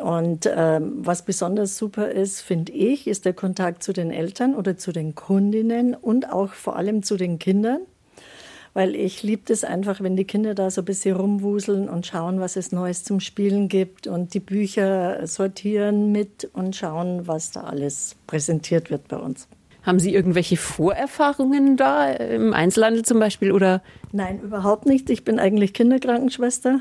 Und 0.01 0.49
ähm, 0.55 0.95
was 0.99 1.25
besonders 1.25 1.77
super 1.77 2.11
ist, 2.11 2.41
finde 2.41 2.73
ich, 2.73 3.07
ist 3.07 3.25
der 3.25 3.35
Kontakt 3.35 3.83
zu 3.83 3.93
den 3.93 4.11
Eltern 4.11 4.55
oder 4.55 4.77
zu 4.77 4.93
den 4.93 5.15
Kundinnen 5.15 5.95
und 5.95 6.33
auch 6.33 6.53
vor 6.53 6.77
allem 6.77 7.03
zu 7.03 7.17
den 7.17 7.39
Kindern 7.39 7.81
weil 8.75 8.95
ich 8.95 9.23
liebe 9.23 9.43
das 9.47 9.65
einfach, 9.65 10.01
wenn 10.01 10.17
die 10.17 10.25
Kinder 10.25 10.55
da 10.55 10.71
so 10.71 10.81
ein 10.81 10.85
bisschen 10.87 11.17
rumwuseln 11.17 11.89
und 11.89 12.07
schauen, 12.07 12.41
was 12.41 12.57
es 12.57 12.73
Neues 12.73 13.05
zum 13.05 13.21
Spielen 13.21 13.69
gibt 13.69 14.07
und 14.07 14.35
die 14.35 14.41
Bücher 14.41 15.27
sortieren 15.27 16.13
mit 16.13 16.49
und 16.53 16.75
schauen, 16.75 17.27
was 17.27 17.51
da 17.51 17.65
alles 17.65 18.17
präsentiert 18.27 18.91
wird 18.91 19.09
bei 19.09 19.17
uns. 19.17 19.47
Haben 19.83 19.99
Sie 19.99 20.15
irgendwelche 20.15 20.57
Vorerfahrungen 20.57 21.77
da 21.77 22.11
im 22.13 22.55
Einzelhandel 22.55 23.05
zum 23.05 23.19
Beispiel 23.19 23.51
oder? 23.51 23.83
Nein, 24.13 24.41
überhaupt 24.41 24.87
nicht. 24.87 25.11
Ich 25.11 25.25
bin 25.25 25.41
eigentlich 25.41 25.75
Kinderkrankenschwester. 25.75 26.81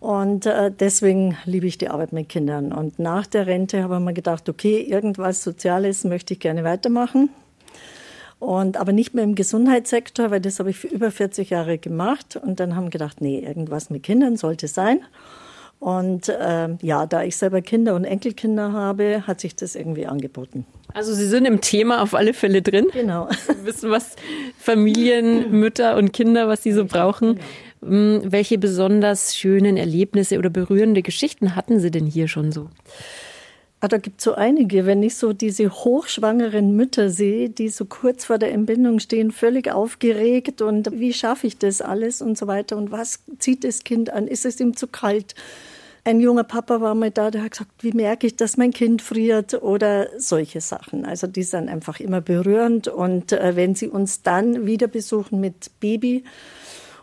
Und 0.00 0.46
äh, 0.46 0.70
deswegen 0.70 1.36
liebe 1.44 1.66
ich 1.66 1.78
die 1.78 1.88
Arbeit 1.88 2.12
mit 2.12 2.28
Kindern. 2.28 2.72
Und 2.72 2.98
nach 2.98 3.26
der 3.26 3.46
Rente 3.46 3.82
habe 3.82 3.96
ich 3.96 4.00
mir 4.00 4.14
gedacht, 4.14 4.48
okay, 4.48 4.80
irgendwas 4.80 5.42
Soziales 5.42 6.04
möchte 6.04 6.34
ich 6.34 6.40
gerne 6.40 6.64
weitermachen. 6.64 7.30
Und 8.38 8.76
aber 8.76 8.92
nicht 8.92 9.14
mehr 9.14 9.24
im 9.24 9.34
Gesundheitssektor, 9.34 10.30
weil 10.30 10.40
das 10.40 10.60
habe 10.60 10.70
ich 10.70 10.78
für 10.78 10.86
über 10.86 11.10
40 11.10 11.50
Jahre 11.50 11.78
gemacht. 11.78 12.38
Und 12.40 12.60
dann 12.60 12.76
haben 12.76 12.84
wir 12.84 12.90
gedacht, 12.90 13.20
nee, 13.20 13.40
irgendwas 13.40 13.90
mit 13.90 14.04
Kindern 14.04 14.36
sollte 14.36 14.68
sein. 14.68 15.00
Und 15.80 16.28
äh, 16.28 16.68
ja, 16.82 17.06
da 17.06 17.22
ich 17.22 17.36
selber 17.36 17.60
Kinder 17.60 17.94
und 17.94 18.04
Enkelkinder 18.04 18.72
habe, 18.72 19.24
hat 19.26 19.40
sich 19.40 19.54
das 19.54 19.76
irgendwie 19.76 20.06
angeboten. 20.06 20.66
Also 20.92 21.14
Sie 21.14 21.26
sind 21.26 21.44
im 21.44 21.60
Thema 21.60 22.02
auf 22.02 22.14
alle 22.14 22.34
Fälle 22.34 22.62
drin. 22.62 22.88
Genau. 22.92 23.28
Sie 23.46 23.64
wissen, 23.64 23.90
was 23.90 24.16
Familien, 24.58 25.52
Mütter 25.52 25.96
und 25.96 26.12
Kinder, 26.12 26.48
was 26.48 26.62
sie 26.62 26.72
so 26.72 26.84
brauchen. 26.84 27.38
Genau. 27.80 28.20
Welche 28.24 28.58
besonders 28.58 29.36
schönen 29.36 29.76
Erlebnisse 29.76 30.38
oder 30.38 30.50
berührende 30.50 31.02
Geschichten 31.02 31.54
hatten 31.54 31.80
Sie 31.80 31.90
denn 31.90 32.06
hier 32.06 32.28
schon 32.28 32.52
so? 32.52 32.68
Ah, 33.80 33.86
da 33.86 33.98
gibt 33.98 34.18
es 34.18 34.24
so 34.24 34.34
einige. 34.34 34.86
Wenn 34.86 35.04
ich 35.04 35.14
so 35.14 35.32
diese 35.32 35.70
hochschwangeren 35.70 36.74
Mütter 36.74 37.10
sehe, 37.10 37.48
die 37.48 37.68
so 37.68 37.84
kurz 37.84 38.24
vor 38.24 38.38
der 38.38 38.50
Entbindung 38.50 38.98
stehen, 38.98 39.30
völlig 39.30 39.70
aufgeregt 39.70 40.62
und 40.62 40.90
wie 40.98 41.12
schaffe 41.12 41.46
ich 41.46 41.58
das 41.58 41.80
alles 41.80 42.20
und 42.20 42.36
so 42.36 42.48
weiter 42.48 42.76
und 42.76 42.90
was 42.90 43.20
zieht 43.38 43.62
das 43.62 43.84
Kind 43.84 44.10
an? 44.10 44.26
Ist 44.26 44.44
es 44.44 44.58
ihm 44.58 44.76
zu 44.76 44.88
kalt? 44.88 45.36
Ein 46.02 46.18
junger 46.20 46.42
Papa 46.42 46.80
war 46.80 46.96
mal 46.96 47.12
da, 47.12 47.30
der 47.30 47.42
hat 47.44 47.52
gesagt, 47.52 47.70
wie 47.80 47.92
merke 47.92 48.26
ich, 48.26 48.34
dass 48.34 48.56
mein 48.56 48.72
Kind 48.72 49.00
friert 49.00 49.62
oder 49.62 50.08
solche 50.18 50.60
Sachen. 50.60 51.04
Also 51.04 51.28
die 51.28 51.42
sind 51.44 51.68
einfach 51.68 52.00
immer 52.00 52.20
berührend 52.20 52.88
und 52.88 53.30
äh, 53.30 53.54
wenn 53.54 53.76
sie 53.76 53.88
uns 53.88 54.22
dann 54.22 54.66
wieder 54.66 54.88
besuchen 54.88 55.38
mit 55.38 55.70
Baby, 55.78 56.24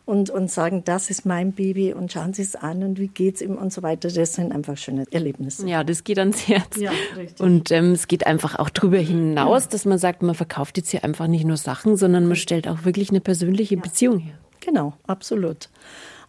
und, 0.06 0.30
und 0.30 0.52
sagen, 0.52 0.84
das 0.86 1.10
ist 1.10 1.26
mein 1.26 1.52
Baby 1.52 1.94
und 1.94 2.12
schauen 2.12 2.34
Sie 2.34 2.44
es 2.44 2.56
an 2.56 2.84
und 2.84 3.00
wie 3.00 3.08
geht 3.08 3.36
es 3.36 3.42
ihm 3.42 3.56
und 3.56 3.74
so 3.74 3.82
weiter. 3.82 4.10
Das 4.10 4.34
sind 4.34 4.52
einfach 4.52 4.78
schöne 4.78 5.06
Erlebnisse. 5.12 5.68
Ja, 5.68 5.84
das 5.84 6.04
geht 6.04 6.20
ans 6.20 6.48
Herz. 6.48 6.78
Ja, 6.78 6.92
richtig. 7.16 7.40
Und 7.40 7.72
ähm, 7.72 7.94
es 7.94 8.08
geht 8.08 8.28
einfach 8.28 8.60
auch 8.60 8.70
darüber 8.70 9.00
hinaus, 9.00 9.64
ja. 9.64 9.70
dass 9.72 9.86
man 9.86 9.98
sagt, 9.98 10.22
man 10.22 10.36
verkauft 10.36 10.78
jetzt 10.78 10.90
hier 10.90 11.04
einfach 11.04 11.28
nicht 11.28 11.46
nur 11.46 11.58
Sachen, 11.58 11.98
sondern 11.98 12.28
man 12.28 12.36
stellt 12.36 12.68
auch 12.68 12.86
wirklich 12.86 13.10
eine 13.10 13.22
persönliche 13.22 13.76
ja. 13.76 13.82
Beziehung 13.82 14.20
her. 14.20 14.36
Genau, 14.60 14.94
absolut. 15.08 15.70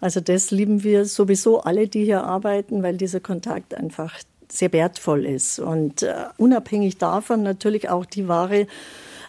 Also 0.00 0.20
das 0.20 0.50
lieben 0.50 0.82
wir 0.82 1.04
sowieso 1.04 1.60
alle, 1.60 1.88
die 1.88 2.04
hier 2.04 2.24
arbeiten, 2.24 2.82
weil 2.82 2.96
dieser 2.96 3.20
Kontakt 3.20 3.74
einfach 3.74 4.14
sehr 4.48 4.72
wertvoll 4.72 5.26
ist. 5.26 5.58
Und 5.58 6.02
äh, 6.02 6.14
unabhängig 6.38 6.98
davon 6.98 7.42
natürlich 7.42 7.88
auch 7.88 8.06
die 8.06 8.28
Ware 8.28 8.66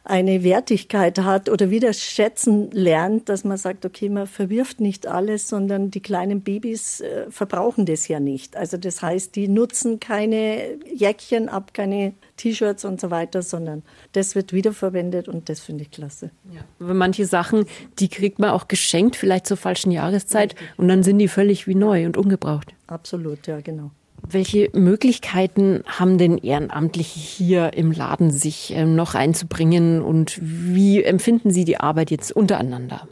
eine 0.08 0.44
Wertigkeit 0.44 1.20
hat 1.20 1.50
oder 1.50 1.70
wieder 1.70 1.92
schätzen 1.92 2.72
lernt, 2.72 3.28
dass 3.28 3.44
man 3.44 3.58
sagt, 3.58 3.86
okay, 3.86 4.08
man 4.08 4.26
verwirft 4.26 4.80
nicht 4.80 5.06
alles, 5.06 5.50
sondern 5.50 5.92
die 5.92 6.00
kleinen 6.00 6.42
Babys 6.42 7.02
äh, 7.02 7.30
verbrauchen 7.30 7.86
das 7.86 8.08
ja 8.08 8.20
nicht. 8.20 8.56
Also 8.56 8.78
das 8.78 9.02
heißt, 9.02 9.36
die 9.36 9.50
nutzen 9.50 10.00
keine 10.00 10.78
Jäckchen 10.94 11.50
ab, 11.50 11.74
keine 11.74 12.14
T-Shirts 12.38 12.86
und 12.86 13.02
so 13.02 13.12
weiter, 13.12 13.42
sondern 13.42 13.84
das 14.14 14.34
wird 14.36 14.54
wiederverwendet 14.54 15.28
und 15.28 15.50
das 15.50 15.60
finde 15.60 15.84
ich 15.84 15.92
klasse. 15.92 16.32
Ja. 16.54 16.62
Manche 16.80 17.26
Sachen, 17.26 17.66
die 18.00 18.08
kriegt 18.08 18.40
man 18.40 18.52
auch 18.52 18.70
geschenkt, 18.70 19.18
vielleicht 19.18 19.46
zur 19.46 19.58
falschen 19.58 19.92
Jahreszeit 19.92 20.56
und 20.78 20.88
dann 20.88 21.04
sind 21.04 21.20
die 21.20 21.28
völlig 21.28 21.68
wie 21.68 21.76
neu 21.76 22.06
und 22.06 22.16
ungebraucht. 22.16 22.74
Absolut, 22.88 23.48
ja, 23.48 23.60
genau. 23.60 23.92
Welche 24.30 24.70
Möglichkeiten 24.74 25.84
haben 25.86 26.18
denn 26.18 26.38
Ehrenamtliche 26.38 27.20
hier 27.20 27.74
im 27.74 27.92
Laden, 27.92 28.32
sich 28.32 28.74
ähm, 28.76 28.96
noch 28.96 29.16
einzubringen 29.16 30.02
und 30.02 30.38
wie 30.42 31.04
empfinden 31.04 31.52
Sie 31.52 31.64
die 31.64 31.80
Arbeit 31.80 32.12
jetzt 32.12 32.32
untereinander? 32.32 33.08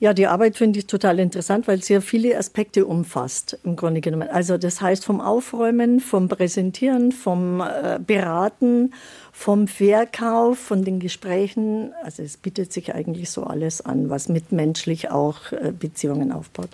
Ja, 0.00 0.14
die 0.14 0.26
Arbeit 0.26 0.56
finde 0.56 0.78
ich 0.78 0.86
total 0.86 1.18
interessant, 1.18 1.68
weil 1.68 1.82
sie 1.82 1.92
ja 1.92 2.00
viele 2.00 2.38
Aspekte 2.38 2.86
umfasst, 2.86 3.58
im 3.64 3.76
Grunde 3.76 4.00
genommen. 4.00 4.30
Also 4.30 4.56
das 4.56 4.80
heißt 4.80 5.04
vom 5.04 5.20
Aufräumen, 5.20 6.00
vom 6.00 6.28
Präsentieren, 6.28 7.12
vom 7.12 7.60
äh, 7.60 7.98
Beraten, 7.98 8.94
vom 9.30 9.68
Verkauf, 9.68 10.58
von 10.58 10.84
den 10.86 11.00
Gesprächen. 11.00 11.92
Also 12.02 12.22
es 12.22 12.38
bietet 12.38 12.72
sich 12.72 12.94
eigentlich 12.94 13.28
so 13.28 13.44
alles 13.44 13.82
an, 13.82 14.08
was 14.08 14.30
mitmenschlich 14.30 15.10
auch 15.10 15.52
äh, 15.52 15.70
Beziehungen 15.78 16.32
aufbaut. 16.32 16.70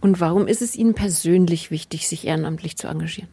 Und 0.00 0.20
warum 0.20 0.46
ist 0.46 0.62
es 0.62 0.76
Ihnen 0.76 0.94
persönlich 0.94 1.70
wichtig, 1.70 2.08
sich 2.08 2.26
ehrenamtlich 2.26 2.76
zu 2.76 2.88
engagieren? 2.88 3.28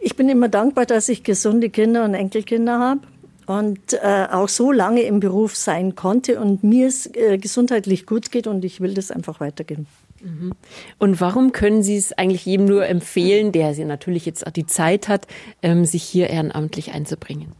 Ich 0.00 0.16
bin 0.16 0.28
immer 0.28 0.48
dankbar, 0.48 0.86
dass 0.86 1.08
ich 1.08 1.24
gesunde 1.24 1.70
Kinder 1.70 2.04
und 2.04 2.14
Enkelkinder 2.14 2.78
habe 2.78 3.00
und 3.46 3.94
äh, 3.94 4.26
auch 4.30 4.48
so 4.48 4.72
lange 4.72 5.02
im 5.02 5.20
Beruf 5.20 5.56
sein 5.56 5.94
konnte 5.94 6.40
und 6.40 6.62
mir 6.62 6.86
es 6.86 7.06
äh, 7.14 7.38
gesundheitlich 7.38 8.06
gut 8.06 8.30
geht 8.30 8.46
und 8.46 8.64
ich 8.64 8.80
will 8.80 8.94
das 8.94 9.10
einfach 9.10 9.40
weitergeben. 9.40 9.86
Mhm. 10.20 10.52
Und 10.98 11.20
warum 11.20 11.52
können 11.52 11.82
Sie 11.82 11.96
es 11.96 12.12
eigentlich 12.12 12.44
jedem 12.44 12.66
nur 12.66 12.86
empfehlen, 12.86 13.52
der 13.52 13.74
sie 13.74 13.84
natürlich 13.84 14.26
jetzt 14.26 14.46
auch 14.46 14.50
die 14.50 14.66
Zeit 14.66 15.08
hat, 15.08 15.26
ähm, 15.62 15.84
sich 15.84 16.02
hier 16.02 16.28
ehrenamtlich 16.28 16.92
einzubringen? 16.92 17.52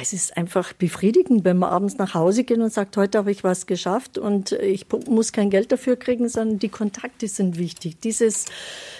Es 0.00 0.14
ist 0.14 0.38
einfach 0.38 0.72
befriedigend, 0.72 1.44
wenn 1.44 1.58
man 1.58 1.70
abends 1.70 1.98
nach 1.98 2.14
Hause 2.14 2.44
geht 2.44 2.58
und 2.58 2.72
sagt, 2.72 2.96
heute 2.96 3.18
habe 3.18 3.30
ich 3.30 3.44
was 3.44 3.66
geschafft 3.66 4.16
und 4.16 4.52
ich 4.52 4.86
muss 5.06 5.32
kein 5.32 5.50
Geld 5.50 5.70
dafür 5.70 5.96
kriegen, 5.96 6.30
sondern 6.30 6.58
die 6.58 6.70
Kontakte 6.70 7.28
sind 7.28 7.58
wichtig. 7.58 8.00
Dieses, 8.00 8.46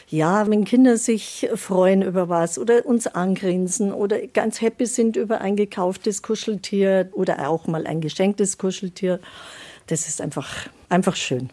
ja, 0.08 0.48
wenn 0.50 0.64
Kinder 0.64 0.98
sich 0.98 1.48
freuen 1.54 2.02
über 2.02 2.28
was 2.28 2.58
oder 2.58 2.84
uns 2.84 3.06
angrinsen 3.06 3.92
oder 3.92 4.18
ganz 4.26 4.60
happy 4.60 4.84
sind 4.84 5.16
über 5.16 5.40
ein 5.40 5.56
gekauftes 5.56 6.20
Kuscheltier 6.20 7.08
oder 7.12 7.48
auch 7.48 7.66
mal 7.66 7.86
ein 7.86 8.02
geschenktes 8.02 8.58
Kuscheltier, 8.58 9.18
das 9.86 10.08
ist 10.08 10.20
einfach, 10.20 10.68
einfach 10.90 11.16
schön. 11.16 11.48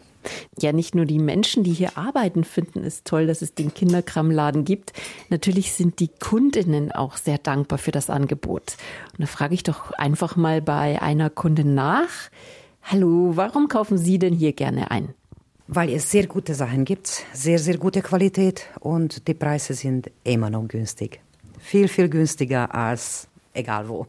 Ja, 0.58 0.72
nicht 0.72 0.94
nur 0.94 1.06
die 1.06 1.18
Menschen, 1.18 1.64
die 1.64 1.72
hier 1.72 1.96
arbeiten, 1.96 2.44
finden 2.44 2.84
es 2.84 3.04
toll, 3.04 3.26
dass 3.26 3.42
es 3.42 3.54
den 3.54 3.72
Kinderkramladen 3.72 4.64
gibt. 4.64 4.92
Natürlich 5.28 5.72
sind 5.72 6.00
die 6.00 6.08
Kundinnen 6.08 6.92
auch 6.92 7.16
sehr 7.16 7.38
dankbar 7.38 7.78
für 7.78 7.90
das 7.90 8.10
Angebot. 8.10 8.76
Und 9.12 9.20
da 9.20 9.26
frage 9.26 9.54
ich 9.54 9.62
doch 9.62 9.92
einfach 9.92 10.36
mal 10.36 10.60
bei 10.60 11.00
einer 11.00 11.30
Kundin 11.30 11.74
nach. 11.74 12.30
Hallo, 12.82 13.32
warum 13.36 13.68
kaufen 13.68 13.98
Sie 13.98 14.18
denn 14.18 14.34
hier 14.34 14.52
gerne 14.52 14.90
ein? 14.90 15.14
Weil 15.68 15.90
es 15.90 16.10
sehr 16.10 16.26
gute 16.26 16.54
Sachen 16.54 16.84
gibt, 16.84 17.24
sehr, 17.32 17.58
sehr 17.58 17.78
gute 17.78 18.02
Qualität 18.02 18.66
und 18.80 19.28
die 19.28 19.34
Preise 19.34 19.74
sind 19.74 20.10
immer 20.24 20.50
noch 20.50 20.66
günstig. 20.66 21.20
Viel, 21.60 21.86
viel 21.86 22.08
günstiger 22.08 22.74
als 22.74 23.28
egal 23.54 23.88
wo. 23.88 24.06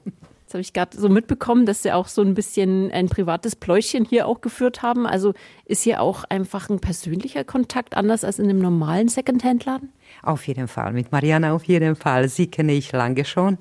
Jetzt 0.51 0.55
habe 0.55 0.61
ich 0.63 0.73
gerade 0.73 0.99
so 0.99 1.07
mitbekommen, 1.07 1.65
dass 1.65 1.81
Sie 1.81 1.93
auch 1.93 2.09
so 2.09 2.21
ein 2.21 2.33
bisschen 2.33 2.91
ein 2.91 3.07
privates 3.07 3.55
Pläuschen 3.55 4.03
hier 4.03 4.27
auch 4.27 4.41
geführt 4.41 4.81
haben. 4.81 5.07
Also 5.07 5.33
ist 5.63 5.83
hier 5.83 6.01
auch 6.01 6.25
einfach 6.25 6.69
ein 6.69 6.81
persönlicher 6.81 7.45
Kontakt 7.45 7.95
anders 7.95 8.25
als 8.25 8.37
in 8.37 8.49
einem 8.49 8.59
normalen 8.59 9.07
Secondhand-Laden? 9.07 9.93
Auf 10.23 10.45
jeden 10.49 10.67
Fall. 10.67 10.91
Mit 10.91 11.13
Mariana 11.13 11.53
auf 11.53 11.63
jeden 11.63 11.95
Fall. 11.95 12.27
Sie 12.27 12.47
kenne 12.47 12.73
ich 12.73 12.91
lange 12.91 13.23
schon. 13.23 13.59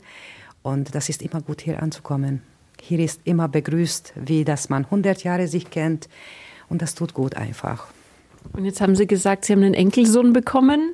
Und 0.62 0.96
das 0.96 1.08
ist 1.08 1.22
immer 1.22 1.40
gut, 1.40 1.60
hier 1.60 1.80
anzukommen. 1.80 2.42
Hier 2.82 2.98
ist 2.98 3.20
immer 3.22 3.46
begrüßt, 3.46 4.14
wie 4.16 4.44
dass 4.44 4.68
man 4.68 4.86
100 4.86 5.22
Jahre 5.22 5.46
sich 5.46 5.70
kennt. 5.70 6.08
Und 6.68 6.82
das 6.82 6.96
tut 6.96 7.14
gut 7.14 7.36
einfach. 7.36 7.86
Und 8.52 8.64
jetzt 8.64 8.80
haben 8.80 8.96
Sie 8.96 9.06
gesagt, 9.06 9.44
Sie 9.44 9.52
haben 9.52 9.62
einen 9.62 9.74
Enkelsohn 9.74 10.32
bekommen. 10.32 10.92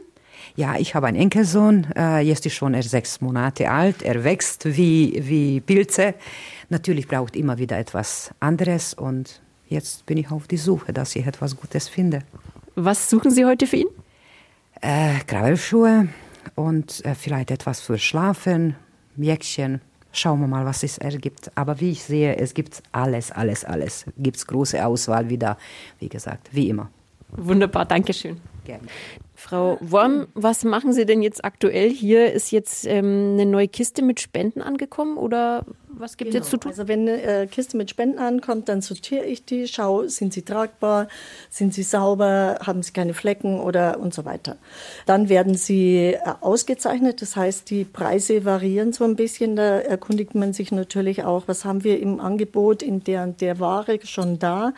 Ja, 0.56 0.76
ich 0.78 0.94
habe 0.94 1.06
einen 1.06 1.18
Enkelsohn. 1.18 1.86
Äh, 1.94 2.20
jetzt 2.20 2.46
ist 2.46 2.54
schon 2.54 2.72
er 2.72 2.82
sechs 2.82 3.20
Monate 3.20 3.70
alt. 3.70 4.02
Er 4.02 4.24
wächst 4.24 4.64
wie, 4.64 5.20
wie 5.22 5.60
Pilze. 5.60 6.14
Natürlich 6.70 7.06
braucht 7.06 7.36
immer 7.36 7.58
wieder 7.58 7.78
etwas 7.78 8.30
anderes. 8.40 8.94
Und 8.94 9.42
jetzt 9.68 10.06
bin 10.06 10.16
ich 10.16 10.30
auf 10.30 10.48
die 10.48 10.56
Suche, 10.56 10.94
dass 10.94 11.14
ich 11.14 11.26
etwas 11.26 11.56
Gutes 11.56 11.88
finde. 11.88 12.20
Was 12.74 13.10
suchen 13.10 13.30
Sie 13.30 13.44
heute 13.44 13.66
für 13.66 13.76
ihn? 13.76 13.88
Äh, 14.80 15.18
Krawellschuhe 15.26 16.08
und 16.54 17.04
äh, 17.04 17.14
vielleicht 17.14 17.50
etwas 17.50 17.82
für 17.82 17.98
Schlafen, 17.98 18.76
Jäckchen. 19.16 19.82
Schauen 20.10 20.40
wir 20.40 20.46
mal, 20.46 20.64
was 20.64 20.82
es 20.82 20.96
ergibt. 20.96 21.50
Aber 21.54 21.80
wie 21.80 21.90
ich 21.90 22.02
sehe, 22.02 22.34
es 22.36 22.54
gibt 22.54 22.82
alles, 22.92 23.30
alles, 23.30 23.66
alles. 23.66 24.06
Gibt 24.16 24.46
große 24.46 24.84
Auswahl 24.84 25.28
wieder, 25.28 25.58
wie 25.98 26.08
gesagt, 26.08 26.48
wie 26.52 26.70
immer. 26.70 26.90
Wunderbar, 27.36 27.84
Dankeschön. 27.84 28.40
Gerne. 28.64 28.86
Frau 29.38 29.76
Worm, 29.80 30.26
was 30.34 30.64
machen 30.64 30.92
Sie 30.94 31.04
denn 31.04 31.22
jetzt 31.22 31.44
aktuell? 31.44 31.90
Hier 31.90 32.32
ist 32.32 32.50
jetzt 32.50 32.86
ähm, 32.86 33.32
eine 33.34 33.44
neue 33.46 33.68
Kiste 33.68 34.02
mit 34.02 34.18
Spenden 34.18 34.62
angekommen 34.62 35.18
oder 35.18 35.64
was 35.88 36.16
gibt 36.16 36.30
es 36.30 36.32
Genau. 36.32 36.42
jetzt 36.42 36.50
zu 36.50 36.56
tun? 36.56 36.70
Also 36.70 36.88
wenn 36.88 37.02
eine 37.02 37.22
äh, 37.22 37.46
Kiste 37.46 37.76
mit 37.76 37.90
Spenden 37.90 38.18
ankommt, 38.18 38.68
dann 38.68 38.80
sortiere 38.80 39.24
ich 39.26 39.44
die, 39.44 39.68
schaue, 39.68 40.08
sind 40.08 40.32
sie 40.32 40.42
tragbar, 40.42 41.06
sind 41.50 41.74
sie 41.74 41.82
sauber, 41.82 42.58
haben 42.66 42.82
sie 42.82 42.92
keine 42.92 43.12
Flecken 43.14 43.60
oder 43.60 44.00
und 44.00 44.14
so 44.14 44.24
weiter. 44.24 44.56
Dann 45.04 45.28
werden 45.28 45.54
sie 45.54 46.14
äh, 46.14 46.18
ausgezeichnet, 46.40 47.20
das 47.20 47.36
heißt, 47.36 47.68
die 47.70 47.84
Preise 47.84 48.44
variieren 48.46 48.92
so 48.94 49.04
ein 49.04 49.16
bisschen. 49.16 49.54
Da 49.54 49.78
erkundigt 49.78 50.34
man 50.34 50.54
sich 50.54 50.72
natürlich 50.72 51.24
auch, 51.24 51.44
was 51.46 51.64
haben 51.66 51.84
wir 51.84 52.00
im 52.00 52.20
Angebot 52.20 52.82
in 52.82 53.04
der 53.04 53.22
und 53.22 53.40
der 53.42 53.60
Ware 53.60 53.98
schon 54.02 54.38
da. 54.38 54.72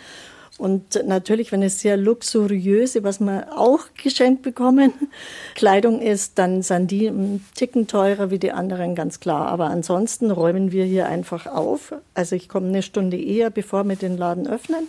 Und 0.59 1.07
natürlich, 1.07 1.53
wenn 1.53 1.63
es 1.63 1.81
sehr 1.81 1.97
luxuriöse, 1.97 3.05
was 3.05 3.21
wir 3.21 3.57
auch 3.57 3.85
geschenkt 4.03 4.43
bekommen, 4.43 4.93
Kleidung 5.55 6.03
ist, 6.03 6.37
dann 6.37 6.63
sind 6.63 6.91
die 6.91 7.07
ein 7.07 7.45
Ticken 7.55 7.87
teurer 7.87 8.33
wie 8.33 8.41
die 8.41 8.51
anderen, 8.51 8.97
ganz 8.97 9.21
klar. 9.21 9.47
Aber 9.47 9.67
ansonsten 9.67 10.33
räumen 10.33 10.73
wir 10.73 10.85
hier 10.85 11.07
einfach 11.07 11.47
auf. 11.47 11.95
Also 12.15 12.35
ich 12.35 12.49
komme 12.49 12.69
eine 12.69 12.83
Stunde 12.83 13.17
eher, 13.17 13.51
bevor 13.51 13.85
wir 13.85 13.95
den 13.95 14.19
Laden 14.19 14.49
öffnen. 14.49 14.89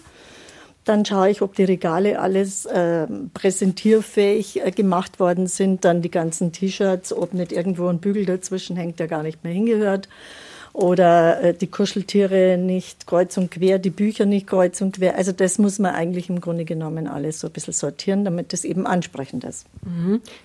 Dann 0.86 1.06
schaue 1.06 1.30
ich, 1.30 1.44
ob 1.44 1.56
die 1.56 1.66
Regale 1.66 2.20
alles 2.20 2.66
äh, 2.66 3.06
präsentierfähig 3.36 4.66
äh, 4.66 4.72
gemacht 4.72 5.20
worden 5.20 5.46
sind. 5.46 5.86
Dann 5.86 6.02
die 6.02 6.10
ganzen 6.10 6.52
T-Shirts, 6.52 7.14
ob 7.14 7.36
nicht 7.36 7.52
irgendwo 7.52 7.88
ein 7.90 8.00
Bügel 8.00 8.26
dazwischen 8.26 8.76
hängt, 8.76 9.00
der 9.00 9.08
gar 9.08 9.22
nicht 9.22 9.44
mehr 9.44 9.54
hingehört 9.54 10.10
oder 10.74 11.42
äh, 11.42 11.54
die 11.54 11.68
Kuscheltiere 11.68 12.58
nicht 12.58 13.08
kreuz 13.08 13.38
und 13.38 13.52
quer, 13.52 13.80
die 13.80 13.90
Bücher 13.90 14.26
nicht 14.26 14.48
kreuz 14.48 14.82
und 14.82 14.96
quer. 14.98 15.16
Also 15.16 15.32
das 15.32 15.58
muss 15.58 15.80
man 15.80 15.94
eigentlich 15.96 16.30
im 16.30 16.42
Grunde 16.42 16.66
genommen 16.66 17.08
alles 17.08 17.40
so 17.40 17.48
ein 17.48 17.54
bisschen 17.54 17.74
sortieren, 17.74 18.24
damit 18.26 18.54
das 18.54 18.64
eben 18.64 18.86
ansprechend 18.88 19.44
ist. 19.44 19.66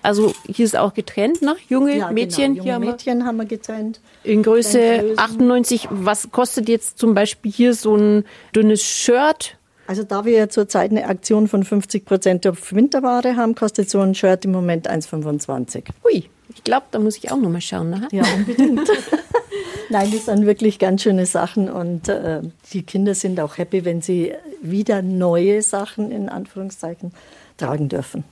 Also 0.01 0.33
hier 0.47 0.65
ist 0.65 0.75
auch 0.75 0.93
getrennt, 0.93 1.41
ne? 1.41 1.55
Junge 1.69 1.97
Ja, 1.97 2.11
Mädchen, 2.11 2.53
genau. 2.53 2.63
hier 2.63 2.73
haben 2.75 2.81
Junge 2.83 2.85
wir 2.87 2.91
Mädchen 2.93 3.25
haben 3.25 3.37
wir 3.37 3.45
getrennt. 3.45 3.99
in 4.23 4.43
Größe 4.43 4.79
Größen. 4.99 5.19
98. 5.19 5.87
Was 5.91 6.31
kostet 6.31 6.69
jetzt 6.69 6.97
zum 6.99 7.13
Beispiel 7.13 7.51
hier 7.51 7.73
so 7.73 7.95
ein 7.95 8.25
dünnes 8.55 8.83
Shirt? 8.83 9.57
Also 9.87 10.03
da 10.03 10.25
wir 10.25 10.33
ja 10.33 10.49
zurzeit 10.49 10.89
eine 10.89 11.05
Aktion 11.07 11.47
von 11.47 11.63
50 11.63 12.05
Prozent 12.05 12.47
auf 12.47 12.73
Winterware 12.73 13.35
haben, 13.35 13.53
kostet 13.53 13.87
so 13.89 13.99
ein 14.01 14.15
Shirt 14.15 14.43
im 14.45 14.51
Moment 14.51 14.89
1,25. 14.89 15.83
Hui, 16.03 16.27
ich 16.55 16.63
glaube, 16.63 16.87
da 16.89 16.97
muss 16.97 17.17
ich 17.17 17.31
auch 17.31 17.37
noch 17.37 17.49
mal 17.51 17.61
schauen. 17.61 17.91
Ne? 17.91 18.07
Ja, 18.11 18.23
unbedingt. 18.35 18.89
Nein, 19.89 20.11
das 20.11 20.25
sind 20.25 20.45
wirklich 20.45 20.79
ganz 20.79 21.03
schöne 21.03 21.25
Sachen 21.25 21.69
und 21.69 22.09
äh, 22.09 22.41
die 22.73 22.83
Kinder 22.83 23.15
sind 23.15 23.39
auch 23.39 23.57
happy, 23.57 23.85
wenn 23.85 24.01
sie 24.01 24.33
wieder 24.61 25.01
neue 25.01 25.61
Sachen 25.61 26.11
in 26.11 26.29
Anführungszeichen 26.29 27.11
tragen 27.57 27.89
dürfen. 27.89 28.23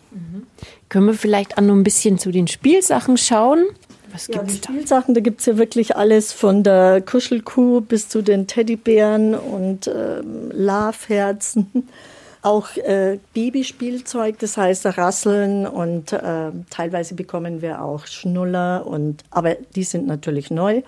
Können 0.89 1.07
wir 1.07 1.13
vielleicht 1.13 1.57
auch 1.57 1.61
noch 1.61 1.75
ein 1.75 1.83
bisschen 1.83 2.17
zu 2.17 2.31
den 2.31 2.47
Spielsachen 2.47 3.17
schauen? 3.17 3.65
Was 4.11 4.27
Ja, 4.27 4.39
gibt's 4.39 4.61
da? 4.61 4.73
Spielsachen, 4.73 5.13
da 5.13 5.21
gibt 5.21 5.39
es 5.39 5.47
ja 5.47 5.57
wirklich 5.57 5.95
alles 5.95 6.31
von 6.31 6.63
der 6.63 7.01
Kuschelkuh 7.01 7.81
bis 7.81 8.09
zu 8.09 8.21
den 8.21 8.47
Teddybären 8.47 9.33
und 9.33 9.87
ähm, 9.87 10.51
Love-Herzen. 10.51 11.89
Auch 12.43 12.75
äh, 12.75 13.19
Babyspielzeug, 13.33 14.37
das 14.39 14.57
heißt 14.57 14.85
Rasseln 14.97 15.65
und 15.65 16.11
äh, 16.11 16.51
teilweise 16.69 17.15
bekommen 17.15 17.61
wir 17.61 17.81
auch 17.81 18.05
Schnuller 18.05 18.85
und 18.85 19.23
aber 19.31 19.55
die 19.77 19.85
sind 19.85 20.07
natürlich 20.07 20.51
neu. 20.51 20.81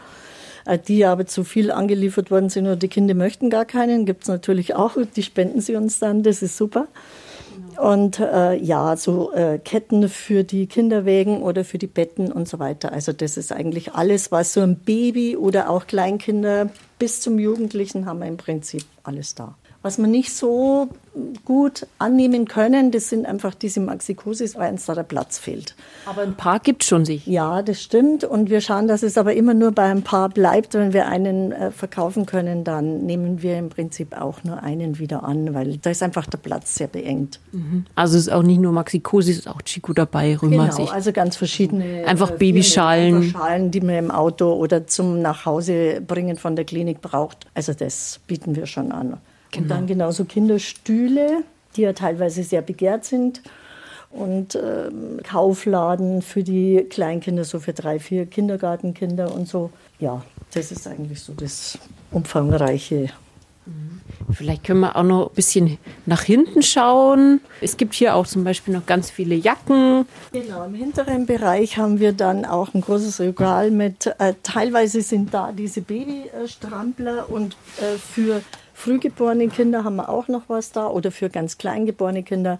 Äh, 0.65 0.79
Die 0.79 1.05
aber 1.05 1.25
zu 1.25 1.43
viel 1.43 1.71
angeliefert 1.71 2.31
worden 2.31 2.49
sind 2.49 2.65
oder 2.65 2.75
die 2.75 2.87
Kinder 2.87 3.13
möchten 3.13 3.49
gar 3.49 3.65
keinen, 3.65 4.05
gibt 4.05 4.23
es 4.23 4.27
natürlich 4.27 4.75
auch. 4.75 4.97
Die 5.15 5.23
spenden 5.23 5.61
sie 5.61 5.75
uns 5.75 5.99
dann, 5.99 6.23
das 6.23 6.41
ist 6.41 6.57
super. 6.57 6.87
Und 7.77 8.19
äh, 8.19 8.55
ja, 8.55 8.95
so 8.95 9.33
äh, 9.33 9.59
Ketten 9.59 10.07
für 10.07 10.43
die 10.43 10.65
Kinderwägen 10.67 11.41
oder 11.41 11.65
für 11.65 11.77
die 11.77 11.87
Betten 11.87 12.31
und 12.31 12.47
so 12.47 12.59
weiter. 12.59 12.93
Also 12.93 13.11
das 13.11 13.37
ist 13.37 13.51
eigentlich 13.51 13.93
alles, 13.93 14.31
was 14.31 14.53
so 14.53 14.61
ein 14.61 14.77
Baby 14.77 15.35
oder 15.35 15.69
auch 15.69 15.85
Kleinkinder 15.87 16.69
bis 16.99 17.21
zum 17.21 17.37
Jugendlichen 17.37 18.05
haben 18.05 18.19
wir 18.19 18.27
im 18.27 18.37
Prinzip 18.37 18.85
alles 19.03 19.35
da. 19.35 19.55
Was 19.85 19.99
wir 19.99 20.07
nicht 20.07 20.33
so 20.33 20.89
gut 21.45 21.85
annehmen 21.99 22.47
können, 22.47 22.89
das 22.89 23.07
sind 23.07 23.27
einfach 23.27 23.53
diese 23.53 23.79
Maxikosis, 23.81 24.55
weil 24.55 24.71
uns 24.71 24.87
da 24.87 24.95
der 24.95 25.03
Platz 25.03 25.37
fehlt. 25.37 25.75
Aber 26.07 26.23
ein 26.23 26.35
paar 26.35 26.59
gibt 26.59 26.83
schon 26.83 27.05
sich. 27.05 27.27
Ja, 27.27 27.61
das 27.61 27.83
stimmt. 27.83 28.23
Und 28.23 28.49
wir 28.49 28.61
schauen, 28.61 28.87
dass 28.87 29.03
es 29.03 29.15
aber 29.15 29.35
immer 29.35 29.53
nur 29.53 29.73
bei 29.73 29.83
ein 29.83 30.01
paar 30.01 30.29
bleibt. 30.29 30.73
Wenn 30.73 30.91
wir 30.91 31.05
einen 31.05 31.51
äh, 31.51 31.69
verkaufen 31.69 32.25
können, 32.25 32.63
dann 32.63 33.05
nehmen 33.05 33.43
wir 33.43 33.59
im 33.59 33.69
Prinzip 33.69 34.19
auch 34.19 34.43
nur 34.43 34.63
einen 34.63 34.97
wieder 34.97 35.23
an, 35.23 35.53
weil 35.53 35.77
da 35.77 35.91
ist 35.91 36.01
einfach 36.01 36.25
der 36.25 36.39
Platz 36.39 36.73
sehr 36.73 36.87
beengt. 36.87 37.39
Also 37.93 38.17
es 38.17 38.25
ist 38.25 38.33
auch 38.33 38.41
nicht 38.41 38.59
nur 38.59 38.71
Maxikosi, 38.71 39.33
es 39.33 39.37
ist 39.37 39.47
auch 39.47 39.61
Chico 39.61 39.93
dabei, 39.93 40.35
Rheuma 40.35 40.67
Genau, 40.67 40.89
also 40.89 41.11
ganz 41.11 41.35
verschiedene. 41.35 42.07
Einfach 42.07 42.31
äh, 42.31 42.37
Babyschalen. 42.37 43.17
Einfach 43.17 43.39
Schalen, 43.39 43.69
die 43.69 43.81
man 43.81 43.95
im 43.97 44.09
Auto 44.09 44.51
oder 44.51 44.87
zum 44.87 45.21
Nachhause 45.21 46.01
bringen 46.01 46.37
von 46.37 46.55
der 46.55 46.65
Klinik 46.65 47.01
braucht. 47.01 47.45
Also 47.53 47.73
das 47.73 48.19
bieten 48.25 48.55
wir 48.55 48.65
schon 48.65 48.91
an. 48.91 49.17
Und 49.63 49.69
dann 49.69 49.87
genauso 49.87 50.25
Kinderstühle, 50.25 51.43
die 51.75 51.81
ja 51.81 51.93
teilweise 51.93 52.43
sehr 52.43 52.61
begehrt 52.61 53.05
sind. 53.05 53.41
Und 54.11 54.55
ähm, 54.55 55.19
Kaufladen 55.23 56.21
für 56.21 56.43
die 56.43 56.85
Kleinkinder, 56.89 57.43
so 57.43 57.59
für 57.59 57.73
drei, 57.73 57.99
vier 57.99 58.25
Kindergartenkinder 58.25 59.33
und 59.33 59.47
so. 59.47 59.71
Ja, 59.99 60.23
das 60.53 60.71
ist 60.71 60.87
eigentlich 60.87 61.21
so 61.21 61.33
das 61.33 61.77
umfangreiche 62.11 63.09
Vielleicht 64.31 64.63
können 64.63 64.81
wir 64.81 64.95
auch 64.95 65.03
noch 65.03 65.29
ein 65.29 65.35
bisschen 65.35 65.77
nach 66.05 66.21
hinten 66.21 66.61
schauen. 66.61 67.41
Es 67.61 67.77
gibt 67.77 67.93
hier 67.93 68.15
auch 68.15 68.27
zum 68.27 68.43
Beispiel 68.43 68.73
noch 68.73 68.85
ganz 68.85 69.09
viele 69.09 69.35
Jacken. 69.35 70.05
Genau, 70.31 70.65
im 70.65 70.75
hinteren 70.75 71.25
Bereich 71.25 71.77
haben 71.77 71.99
wir 71.99 72.13
dann 72.13 72.45
auch 72.45 72.73
ein 72.73 72.81
großes 72.81 73.19
Regal 73.19 73.71
mit, 73.71 74.07
äh, 74.19 74.33
teilweise 74.43 75.01
sind 75.01 75.33
da 75.33 75.51
diese 75.51 75.81
Babystrampler 75.81 77.29
und 77.29 77.55
äh, 77.77 77.97
für 77.97 78.41
frühgeborene 78.73 79.47
Kinder 79.47 79.83
haben 79.83 79.95
wir 79.95 80.09
auch 80.09 80.27
noch 80.27 80.43
was 80.47 80.71
da 80.71 80.87
oder 80.87 81.11
für 81.11 81.29
ganz 81.29 81.57
kleingeborene 81.57 82.23
Kinder 82.23 82.59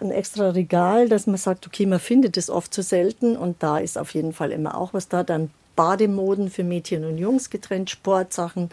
ein 0.00 0.10
extra 0.10 0.50
Regal, 0.50 1.08
dass 1.08 1.26
man 1.26 1.36
sagt, 1.36 1.66
okay, 1.66 1.84
man 1.84 1.98
findet 1.98 2.36
es 2.36 2.50
oft 2.50 2.72
zu 2.72 2.82
selten 2.82 3.36
und 3.36 3.62
da 3.62 3.78
ist 3.78 3.98
auf 3.98 4.14
jeden 4.14 4.32
Fall 4.32 4.52
immer 4.52 4.78
auch 4.78 4.94
was 4.94 5.08
da. 5.08 5.24
Dann 5.24 5.50
Bademoden 5.74 6.50
für 6.50 6.64
Mädchen 6.64 7.04
und 7.04 7.18
Jungs 7.18 7.50
getrennt, 7.50 7.90
Sportsachen. 7.90 8.70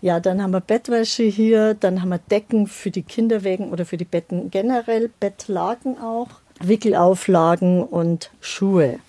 Ja, 0.00 0.20
dann 0.20 0.42
haben 0.42 0.52
wir 0.52 0.60
Bettwäsche 0.60 1.24
hier, 1.24 1.74
dann 1.74 2.00
haben 2.02 2.10
wir 2.10 2.18
Decken 2.18 2.66
für 2.66 2.90
die 2.90 3.02
Kinderwägen 3.02 3.70
oder 3.70 3.84
für 3.84 3.96
die 3.96 4.04
Betten 4.04 4.50
generell, 4.50 5.10
Bettlaken 5.20 5.98
auch, 5.98 6.28
Wickelauflagen 6.60 7.82
und 7.82 8.30
Schuhe. 8.40 9.00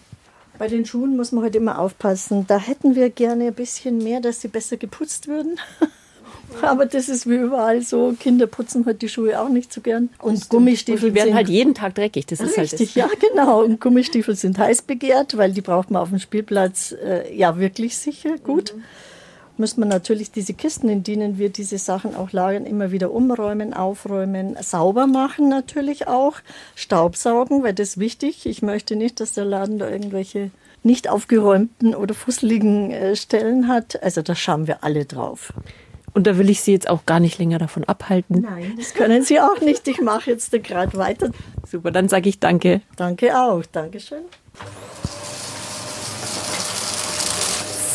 Bei 0.58 0.68
den 0.68 0.86
Schuhen 0.86 1.16
muss 1.16 1.32
man 1.32 1.44
halt 1.44 1.56
immer 1.56 1.80
aufpassen. 1.80 2.46
Da 2.48 2.60
hätten 2.60 2.96
wir 2.96 3.10
gerne 3.10 3.48
ein 3.48 3.54
bisschen 3.54 4.00
mehr, 4.00 4.20
dass 4.20 4.42
sie 4.42 4.50
besser 4.50 4.78
geputzt 4.78 5.28
würden. 5.28 5.58
Aber 6.62 6.86
das 6.86 7.10
ist 7.10 7.30
wie 7.30 7.36
überall 7.36 7.82
so. 7.82 8.14
Kinder 8.20 8.48
putzen 8.48 8.86
halt 8.86 9.02
die 9.02 9.08
Schuhe 9.08 9.40
auch 9.40 9.50
nicht 9.50 9.72
so 9.72 9.82
gern. 9.82 10.10
Und 10.20 10.50
Gummistiefel 10.50 11.14
werden 11.14 11.34
halt 11.34 11.48
jeden 11.48 11.76
Tag 11.76 11.96
dreckig. 11.96 12.26
Das 12.26 12.40
ist 12.40 12.58
halt 12.58 12.74
Richtig, 12.74 12.96
ja, 12.96 13.08
genau. 13.30 13.64
Und 13.64 13.80
Gummistiefel 13.80 14.36
sind 14.36 14.58
heiß 14.58 14.82
begehrt, 14.82 15.38
weil 15.38 15.54
die 15.54 15.62
braucht 15.62 15.92
man 15.92 16.02
auf 16.02 16.10
dem 16.10 16.20
Spielplatz 16.20 16.92
äh, 16.92 17.34
ja 17.36 17.58
wirklich 17.58 17.98
sicher 17.98 18.38
gut. 18.38 18.74
Müssen 19.60 19.82
wir 19.82 19.88
natürlich 19.88 20.32
diese 20.32 20.54
Kisten, 20.54 20.88
in 20.88 21.04
denen 21.04 21.38
wir 21.38 21.50
diese 21.50 21.78
Sachen 21.78 22.16
auch 22.16 22.32
lagern, 22.32 22.66
immer 22.66 22.92
wieder 22.92 23.12
umräumen, 23.12 23.74
aufräumen, 23.74 24.56
sauber 24.62 25.06
machen 25.06 25.50
natürlich 25.50 26.08
auch, 26.08 26.38
Staubsaugen, 26.76 27.62
weil 27.62 27.74
das 27.74 27.90
ist 27.90 27.98
wichtig. 28.00 28.46
Ich 28.46 28.62
möchte 28.62 28.96
nicht, 28.96 29.20
dass 29.20 29.34
der 29.34 29.44
Laden 29.44 29.78
da 29.78 29.90
irgendwelche 29.90 30.52
nicht 30.82 31.10
aufgeräumten 31.10 31.94
oder 31.94 32.14
fusseligen 32.14 32.92
äh, 32.92 33.18
Stellen 33.18 33.68
hat. 33.68 34.02
Also 34.02 34.22
da 34.22 34.34
schauen 34.34 34.66
wir 34.66 34.82
alle 34.82 35.04
drauf. 35.04 35.52
Und 36.14 36.26
da 36.26 36.38
will 36.38 36.50
ich 36.50 36.62
Sie 36.62 36.72
jetzt 36.72 36.90
auch 36.90 37.06
gar 37.06 37.20
nicht 37.20 37.38
länger 37.38 37.58
davon 37.58 37.84
abhalten. 37.84 38.40
Nein, 38.40 38.76
das 38.78 38.94
können 38.94 39.24
Sie 39.24 39.42
auch 39.42 39.60
nicht. 39.60 39.86
Ich 39.90 40.00
mache 40.00 40.32
jetzt 40.32 40.52
gerade 40.64 40.98
weiter. 40.98 41.32
Super, 41.68 41.92
dann 41.92 42.08
sage 42.08 42.30
ich 42.30 42.40
danke. 42.40 42.80
Danke 42.96 43.38
auch. 43.38 43.66
Dankeschön. 43.66 44.24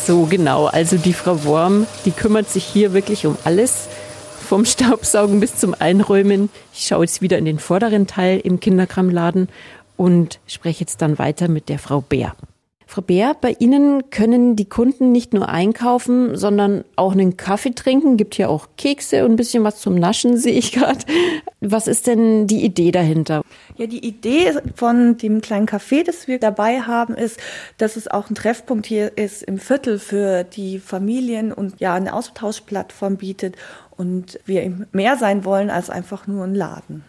So 0.05 0.27
genau, 0.27 0.67
also 0.67 0.97
die 0.97 1.13
Frau 1.13 1.45
Worm, 1.45 1.87
die 2.05 2.11
kümmert 2.11 2.47
sich 2.47 2.63
hier 2.63 2.93
wirklich 2.93 3.25
um 3.25 3.39
alles. 3.43 3.87
Vom 4.47 4.63
Staubsaugen 4.63 5.39
bis 5.39 5.55
zum 5.55 5.73
Einräumen. 5.73 6.51
Ich 6.75 6.85
schaue 6.85 7.05
jetzt 7.05 7.23
wieder 7.23 7.39
in 7.39 7.45
den 7.45 7.57
vorderen 7.57 8.05
Teil 8.05 8.39
im 8.39 8.59
Kinderkramladen 8.59 9.49
und 9.97 10.39
spreche 10.45 10.81
jetzt 10.81 11.01
dann 11.01 11.17
weiter 11.17 11.47
mit 11.47 11.69
der 11.69 11.79
Frau 11.79 12.01
Bär. 12.01 12.35
Frau 12.87 13.01
Bär, 13.01 13.35
bei 13.39 13.55
Ihnen 13.59 14.09
können 14.11 14.55
die 14.55 14.69
Kunden 14.69 15.11
nicht 15.11 15.33
nur 15.33 15.49
einkaufen, 15.49 16.35
sondern 16.35 16.83
auch 16.95 17.13
einen 17.13 17.35
Kaffee 17.35 17.73
trinken. 17.73 18.15
Gibt 18.15 18.35
hier 18.35 18.49
auch 18.49 18.67
Kekse 18.77 19.25
und 19.25 19.31
ein 19.31 19.35
bisschen 19.35 19.63
was 19.63 19.79
zum 19.79 19.95
Naschen, 19.95 20.37
sehe 20.37 20.53
ich 20.53 20.71
gerade. 20.71 20.99
Was 21.61 21.87
ist 21.87 22.07
denn 22.07 22.47
die 22.47 22.63
Idee 22.63 22.91
dahinter? 22.91 23.41
Ja, 23.77 23.87
die 23.87 24.05
Idee 24.05 24.53
von 24.75 25.17
dem 25.17 25.41
kleinen 25.41 25.67
Café, 25.67 26.05
das 26.05 26.27
wir 26.27 26.39
dabei 26.39 26.81
haben, 26.81 27.15
ist, 27.15 27.39
dass 27.77 27.95
es 27.95 28.07
auch 28.07 28.29
ein 28.29 28.35
Treffpunkt 28.35 28.85
hier 28.85 29.17
ist 29.17 29.43
im 29.43 29.57
Viertel 29.57 29.99
für 29.99 30.43
die 30.43 30.79
Familien 30.79 31.51
und 31.51 31.79
ja 31.79 31.95
eine 31.95 32.13
Austauschplattform 32.13 33.17
bietet 33.17 33.55
und 33.97 34.39
wir 34.45 34.71
mehr 34.91 35.17
sein 35.17 35.43
wollen 35.43 35.69
als 35.69 35.89
einfach 35.89 36.27
nur 36.27 36.43
ein 36.43 36.55
Laden. 36.55 37.03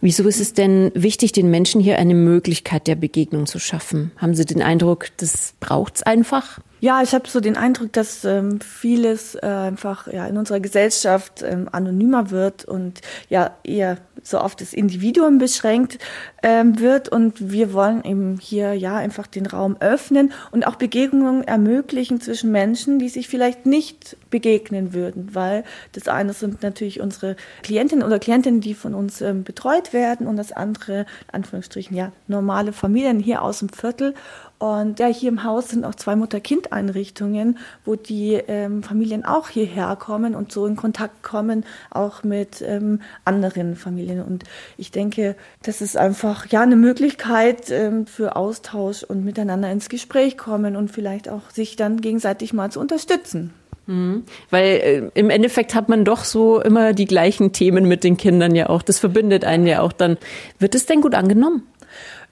Wieso 0.00 0.28
ist 0.28 0.40
es 0.40 0.52
denn 0.52 0.92
wichtig, 0.94 1.32
den 1.32 1.50
Menschen 1.50 1.80
hier 1.80 1.98
eine 1.98 2.14
Möglichkeit 2.14 2.86
der 2.86 2.94
Begegnung 2.94 3.46
zu 3.46 3.58
schaffen? 3.58 4.12
Haben 4.16 4.34
Sie 4.34 4.44
den 4.44 4.62
Eindruck, 4.62 5.08
das 5.16 5.54
braucht's 5.58 6.04
einfach? 6.04 6.60
Ja, 6.80 7.02
ich 7.02 7.12
habe 7.12 7.28
so 7.28 7.40
den 7.40 7.56
Eindruck, 7.56 7.92
dass 7.92 8.24
ähm, 8.24 8.60
vieles 8.60 9.34
äh, 9.34 9.46
einfach 9.46 10.06
ja 10.06 10.26
in 10.26 10.36
unserer 10.36 10.60
Gesellschaft 10.60 11.42
ähm, 11.42 11.68
anonymer 11.72 12.30
wird 12.30 12.64
und 12.64 13.00
ja 13.28 13.56
eher 13.64 13.98
so 14.22 14.38
auf 14.38 14.54
das 14.54 14.72
Individuum 14.72 15.38
beschränkt 15.38 15.98
ähm, 16.42 16.78
wird. 16.78 17.08
Und 17.08 17.50
wir 17.50 17.72
wollen 17.72 18.04
eben 18.04 18.38
hier 18.40 18.74
ja 18.74 18.96
einfach 18.96 19.26
den 19.26 19.46
Raum 19.46 19.76
öffnen 19.80 20.32
und 20.52 20.66
auch 20.66 20.76
Begegnungen 20.76 21.42
ermöglichen 21.42 22.20
zwischen 22.20 22.52
Menschen, 22.52 22.98
die 22.98 23.08
sich 23.08 23.28
vielleicht 23.28 23.66
nicht 23.66 24.16
begegnen 24.30 24.92
würden, 24.92 25.34
weil 25.34 25.64
das 25.92 26.06
eine 26.06 26.32
sind 26.32 26.62
natürlich 26.62 27.00
unsere 27.00 27.36
Klientinnen 27.62 28.04
oder 28.04 28.18
Klientinnen, 28.18 28.60
die 28.60 28.74
von 28.74 28.94
uns 28.94 29.20
ähm, 29.20 29.42
betreut 29.42 29.92
werden 29.92 30.26
und 30.26 30.36
das 30.36 30.52
andere, 30.52 31.00
in 31.00 31.06
Anführungsstrichen, 31.32 31.96
ja, 31.96 32.12
normale 32.28 32.72
Familien 32.72 33.18
hier 33.18 33.42
aus 33.42 33.60
dem 33.60 33.68
Viertel 33.68 34.14
und 34.58 34.98
ja, 34.98 35.06
hier 35.06 35.28
im 35.28 35.44
Haus 35.44 35.68
sind 35.68 35.84
auch 35.84 35.94
zwei 35.94 36.16
Mutter-Kind-Einrichtungen, 36.16 37.58
wo 37.84 37.94
die 37.94 38.34
ähm, 38.34 38.82
Familien 38.82 39.24
auch 39.24 39.48
hierher 39.48 39.94
kommen 39.96 40.34
und 40.34 40.50
so 40.50 40.66
in 40.66 40.74
Kontakt 40.74 41.22
kommen, 41.22 41.64
auch 41.90 42.24
mit 42.24 42.60
ähm, 42.62 43.00
anderen 43.24 43.76
Familien. 43.76 44.20
Und 44.20 44.44
ich 44.76 44.90
denke, 44.90 45.36
das 45.62 45.80
ist 45.80 45.96
einfach 45.96 46.46
ja 46.46 46.62
eine 46.62 46.74
Möglichkeit 46.74 47.70
ähm, 47.70 48.06
für 48.06 48.34
Austausch 48.34 49.04
und 49.04 49.24
miteinander 49.24 49.70
ins 49.70 49.88
Gespräch 49.88 50.36
kommen 50.36 50.74
und 50.74 50.90
vielleicht 50.90 51.28
auch 51.28 51.50
sich 51.50 51.76
dann 51.76 52.00
gegenseitig 52.00 52.52
mal 52.52 52.70
zu 52.70 52.80
unterstützen. 52.80 53.54
Mhm. 53.86 54.24
Weil 54.50 54.66
äh, 54.66 55.10
im 55.14 55.30
Endeffekt 55.30 55.76
hat 55.76 55.88
man 55.88 56.04
doch 56.04 56.24
so 56.24 56.60
immer 56.60 56.94
die 56.94 57.06
gleichen 57.06 57.52
Themen 57.52 57.86
mit 57.86 58.02
den 58.02 58.16
Kindern 58.16 58.56
ja 58.56 58.68
auch. 58.68 58.82
Das 58.82 58.98
verbindet 58.98 59.44
einen 59.44 59.68
ja 59.68 59.82
auch 59.82 59.92
dann. 59.92 60.18
Wird 60.58 60.74
es 60.74 60.86
denn 60.86 61.00
gut 61.00 61.14
angenommen? 61.14 61.62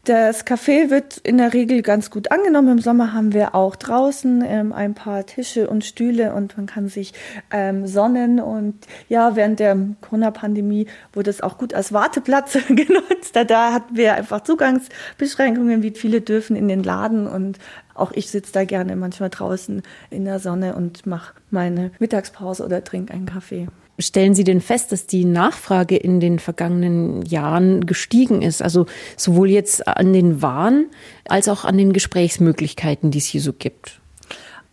Das 0.07 0.47
Café 0.47 0.88
wird 0.90 1.16
in 1.16 1.38
der 1.38 1.53
Regel 1.53 1.83
ganz 1.83 2.12
gut 2.12 2.31
angenommen. 2.31 2.69
Im 2.69 2.79
Sommer 2.79 3.12
haben 3.12 3.35
wir 3.35 3.57
auch 3.57 3.75
draußen 3.75 4.45
ähm, 4.47 4.73
ein 4.73 4.95
paar 4.95 5.27
Tische 5.27 5.69
und 5.69 5.85
Stühle 5.85 6.33
und 6.33 6.57
man 6.57 6.66
kann 6.66 6.87
sich 6.87 7.12
ähm, 7.51 7.88
sonnen. 7.88 8.38
Und 8.38 8.87
ja, 9.09 9.35
während 9.35 9.59
der 9.59 9.77
Corona-Pandemie 10.03 10.87
wurde 11.12 11.31
es 11.31 11.40
auch 11.40 11.59
gut 11.59 11.75
als 11.75 11.92
Warteplatz 11.92 12.57
genutzt. 12.69 13.35
Da, 13.35 13.42
da 13.42 13.73
hatten 13.73 13.97
wir 13.97 14.14
einfach 14.14 14.45
Zugangsbeschränkungen, 14.45 15.83
wie 15.83 15.90
viele 15.90 16.21
dürfen 16.21 16.55
in 16.55 16.69
den 16.69 16.85
Laden. 16.85 17.27
Und 17.27 17.59
auch 17.95 18.12
ich 18.12 18.31
sitze 18.31 18.53
da 18.53 18.64
gerne 18.64 18.95
manchmal 18.95 19.31
draußen 19.31 19.83
in 20.11 20.25
der 20.25 20.38
Sonne 20.38 20.77
und 20.77 21.05
mache 21.07 21.35
meine 21.51 21.90
Mittagspause 21.99 22.64
oder 22.64 22.85
trinke 22.85 23.12
einen 23.12 23.27
Kaffee. 23.27 23.66
Stellen 23.99 24.35
Sie 24.35 24.45
denn 24.45 24.61
fest, 24.61 24.93
dass 24.93 25.07
die 25.07 25.25
Nachfrage 25.25 25.97
in 25.97 26.21
den 26.21 26.39
vergangenen 26.39 27.23
Jahren 27.23 27.87
gestiegen 27.87 28.43
ist? 28.43 28.63
Also 28.63 28.87
sowohl 29.17 29.51
jetzt 29.51 29.89
an 29.89 30.13
den 30.13 30.43
Waren 30.43 30.87
als 31.29 31.49
auch 31.49 31.65
an 31.65 31.79
den 31.79 31.93
Gesprächsmöglichkeiten, 31.93 33.11
die 33.11 33.19
es 33.19 33.27
hier 33.27 33.41
so 33.41 33.53
gibt? 33.53 34.01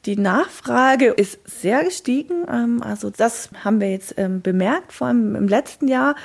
Die 0.06 0.18
Nachfrage 0.18 1.06
ist 1.06 1.40
sehr 1.46 1.86
gestiegen. 1.86 2.46
Ähm, 2.52 2.84
also 2.84 3.10
das 3.10 3.50
haben 3.64 3.80
wir 3.80 3.90
jetzt 3.90 4.16
ähm, 4.18 4.42
bemerkt, 4.42 4.92
vor 4.92 5.08
allem 5.08 5.36
im 5.36 5.48
letzten 5.48 5.88
Jahr. 5.88 6.16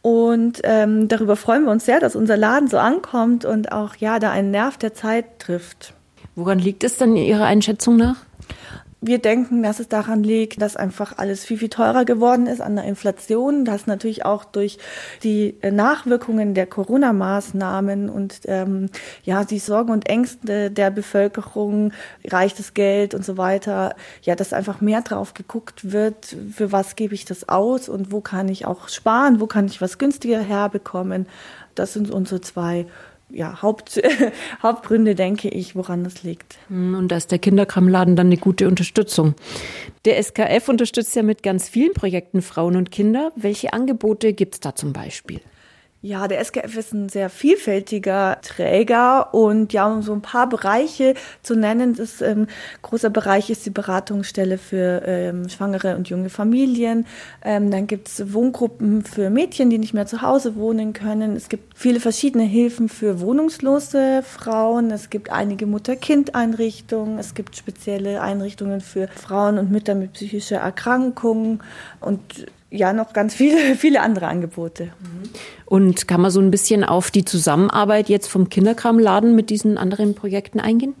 Und 0.00 0.60
ähm, 0.64 1.08
darüber 1.08 1.36
freuen 1.36 1.64
wir 1.64 1.70
uns 1.70 1.84
sehr, 1.84 2.00
dass 2.00 2.16
unser 2.16 2.38
Laden 2.38 2.68
so 2.68 2.78
ankommt 2.78 3.44
und 3.44 3.72
auch 3.72 3.96
ja 3.96 4.18
da 4.18 4.30
einen 4.30 4.50
Nerv 4.50 4.78
der 4.78 4.94
Zeit 4.94 5.38
trifft. 5.38 5.92
Woran 6.34 6.58
liegt 6.58 6.82
es 6.84 6.96
dann 6.96 7.16
Ihrer 7.16 7.44
Einschätzung 7.44 7.96
nach? 7.96 8.16
Wir 9.06 9.18
denken, 9.18 9.62
dass 9.62 9.78
es 9.78 9.86
daran 9.86 10.24
liegt, 10.24 10.60
dass 10.60 10.74
einfach 10.74 11.16
alles 11.16 11.44
viel, 11.44 11.58
viel 11.58 11.68
teurer 11.68 12.04
geworden 12.04 12.48
ist 12.48 12.60
an 12.60 12.74
der 12.74 12.86
Inflation, 12.86 13.64
dass 13.64 13.86
natürlich 13.86 14.24
auch 14.24 14.44
durch 14.44 14.78
die 15.22 15.54
Nachwirkungen 15.62 16.54
der 16.54 16.66
Corona-Maßnahmen 16.66 18.10
und 18.10 18.40
ähm, 18.46 18.90
ja, 19.22 19.44
die 19.44 19.60
Sorgen 19.60 19.92
und 19.92 20.08
Ängste 20.08 20.72
der 20.72 20.90
Bevölkerung, 20.90 21.92
reicht 22.26 22.58
das 22.58 22.74
Geld 22.74 23.14
und 23.14 23.24
so 23.24 23.36
weiter, 23.36 23.94
ja, 24.22 24.34
dass 24.34 24.52
einfach 24.52 24.80
mehr 24.80 25.02
drauf 25.02 25.34
geguckt 25.34 25.92
wird, 25.92 26.36
für 26.52 26.72
was 26.72 26.96
gebe 26.96 27.14
ich 27.14 27.24
das 27.24 27.48
aus 27.48 27.88
und 27.88 28.10
wo 28.10 28.20
kann 28.20 28.48
ich 28.48 28.66
auch 28.66 28.88
sparen, 28.88 29.38
wo 29.38 29.46
kann 29.46 29.66
ich 29.66 29.80
was 29.80 29.98
günstiger 29.98 30.40
herbekommen. 30.40 31.26
Das 31.76 31.92
sind 31.92 32.10
unsere 32.10 32.40
zwei 32.40 32.86
ja, 33.30 33.60
Haupt, 33.62 34.00
Hauptgründe, 34.62 35.14
denke 35.14 35.48
ich, 35.48 35.74
woran 35.74 36.04
das 36.04 36.22
liegt. 36.22 36.58
Hm, 36.68 36.94
und 36.94 37.08
da 37.08 37.16
ist 37.16 37.30
der 37.30 37.38
Kinderkramladen 37.38 38.16
dann 38.16 38.26
eine 38.26 38.36
gute 38.36 38.68
Unterstützung. 38.68 39.34
Der 40.04 40.22
SKF 40.22 40.68
unterstützt 40.68 41.16
ja 41.16 41.22
mit 41.22 41.42
ganz 41.42 41.68
vielen 41.68 41.92
Projekten 41.92 42.42
Frauen 42.42 42.76
und 42.76 42.90
Kinder. 42.90 43.32
Welche 43.36 43.72
Angebote 43.72 44.32
gibt 44.32 44.54
es 44.54 44.60
da 44.60 44.74
zum 44.74 44.92
Beispiel? 44.92 45.40
Ja, 46.06 46.28
der 46.28 46.38
SGF 46.38 46.76
ist 46.76 46.94
ein 46.94 47.08
sehr 47.08 47.28
vielfältiger 47.28 48.38
Träger 48.40 49.34
und 49.34 49.72
ja, 49.72 49.92
um 49.92 50.02
so 50.02 50.12
ein 50.12 50.22
paar 50.22 50.48
Bereiche 50.48 51.14
zu 51.42 51.56
nennen, 51.56 51.96
das 51.96 52.22
ähm, 52.22 52.46
großer 52.82 53.10
Bereich 53.10 53.50
ist 53.50 53.66
die 53.66 53.70
Beratungsstelle 53.70 54.56
für 54.56 55.02
ähm, 55.04 55.48
schwangere 55.48 55.96
und 55.96 56.08
junge 56.08 56.30
Familien. 56.30 57.06
Ähm, 57.42 57.72
dann 57.72 57.88
gibt 57.88 58.06
es 58.06 58.32
Wohngruppen 58.32 59.02
für 59.02 59.30
Mädchen, 59.30 59.68
die 59.68 59.78
nicht 59.78 59.94
mehr 59.94 60.06
zu 60.06 60.22
Hause 60.22 60.54
wohnen 60.54 60.92
können. 60.92 61.34
Es 61.34 61.48
gibt 61.48 61.76
viele 61.76 61.98
verschiedene 61.98 62.44
Hilfen 62.44 62.88
für 62.88 63.18
wohnungslose 63.18 64.22
Frauen. 64.22 64.92
Es 64.92 65.10
gibt 65.10 65.30
einige 65.32 65.66
Mutter-Kind-Einrichtungen. 65.66 67.18
Es 67.18 67.34
gibt 67.34 67.56
spezielle 67.56 68.22
Einrichtungen 68.22 68.80
für 68.80 69.08
Frauen 69.08 69.58
und 69.58 69.72
Mütter 69.72 69.96
mit 69.96 70.12
psychischer 70.12 70.58
Erkrankung 70.58 71.64
und 71.98 72.46
ja 72.70 72.92
noch 72.92 73.12
ganz 73.12 73.34
viele, 73.34 73.74
viele 73.76 74.00
andere 74.00 74.28
Angebote. 74.28 74.92
Und 75.64 76.08
kann 76.08 76.20
man 76.20 76.30
so 76.30 76.40
ein 76.40 76.50
bisschen 76.50 76.84
auf 76.84 77.10
die 77.10 77.24
Zusammenarbeit 77.24 78.08
jetzt 78.08 78.28
vom 78.28 78.48
Kinderkramladen 78.48 79.34
mit 79.34 79.50
diesen 79.50 79.78
anderen 79.78 80.14
Projekten 80.14 80.60
eingehen? 80.60 80.94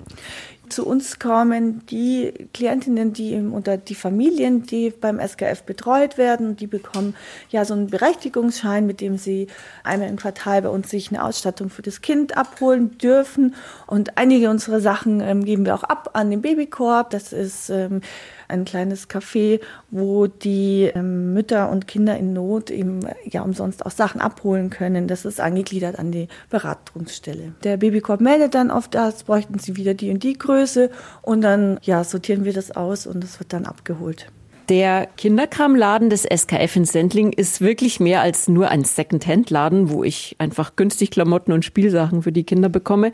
Zu 0.68 0.84
uns 0.84 1.20
kommen 1.20 1.86
die 1.86 2.32
Klientinnen, 2.52 3.12
die 3.12 3.36
oder 3.36 3.76
die 3.76 3.94
Familien, 3.94 4.66
die 4.66 4.90
beim 4.90 5.20
SKF 5.20 5.62
betreut 5.62 6.18
werden, 6.18 6.56
die 6.56 6.66
bekommen 6.66 7.14
ja 7.50 7.64
so 7.64 7.74
einen 7.74 7.86
Berechtigungsschein, 7.86 8.84
mit 8.84 9.00
dem 9.00 9.16
sie 9.16 9.46
einmal 9.84 10.08
im 10.08 10.16
Quartal 10.16 10.62
bei 10.62 10.68
uns 10.68 10.90
sich 10.90 11.10
eine 11.10 11.22
Ausstattung 11.22 11.70
für 11.70 11.82
das 11.82 12.00
Kind 12.00 12.36
abholen 12.36 12.98
dürfen. 12.98 13.54
Und 13.86 14.18
einige 14.18 14.50
unserer 14.50 14.80
Sachen 14.80 15.20
ähm, 15.20 15.44
geben 15.44 15.64
wir 15.66 15.74
auch 15.74 15.84
ab 15.84 16.10
an 16.14 16.30
den 16.30 16.42
Babykorb. 16.42 17.10
Das 17.10 17.32
ist 17.32 17.70
ähm, 17.70 18.00
ein 18.48 18.64
kleines 18.64 19.08
Café, 19.08 19.60
wo 19.90 20.26
die 20.26 20.90
ähm, 20.94 21.34
Mütter 21.34 21.70
und 21.70 21.86
Kinder 21.86 22.16
in 22.16 22.32
Not 22.32 22.70
eben 22.70 23.00
ja 23.24 23.42
umsonst 23.42 23.84
auch 23.84 23.90
Sachen 23.90 24.20
abholen 24.20 24.70
können. 24.70 25.08
Das 25.08 25.24
ist 25.24 25.40
angegliedert 25.40 25.98
an 25.98 26.12
die 26.12 26.28
Beratungsstelle. 26.50 27.54
Der 27.64 27.76
Babykorb 27.76 28.20
meldet 28.20 28.54
dann 28.54 28.70
oft, 28.70 28.94
das 28.94 29.24
bräuchten 29.24 29.58
sie 29.58 29.76
wieder 29.76 29.94
die 29.94 30.10
und 30.10 30.22
die 30.22 30.38
Größe 30.38 30.90
und 31.22 31.42
dann 31.42 31.78
ja 31.82 32.04
sortieren 32.04 32.44
wir 32.44 32.52
das 32.52 32.70
aus 32.70 33.06
und 33.06 33.22
das 33.22 33.38
wird 33.38 33.52
dann 33.52 33.66
abgeholt. 33.66 34.26
Der 34.68 35.06
Kinderkramladen 35.16 36.10
des 36.10 36.24
SKF 36.24 36.74
in 36.74 36.84
Sendling 36.84 37.32
ist 37.32 37.60
wirklich 37.60 38.00
mehr 38.00 38.20
als 38.20 38.48
nur 38.48 38.68
ein 38.68 38.82
Second-Hand-Laden, 38.82 39.90
wo 39.90 40.02
ich 40.02 40.34
einfach 40.38 40.74
günstig 40.74 41.12
Klamotten 41.12 41.52
und 41.52 41.64
Spielsachen 41.64 42.22
für 42.22 42.32
die 42.32 42.42
Kinder 42.42 42.68
bekomme. 42.68 43.12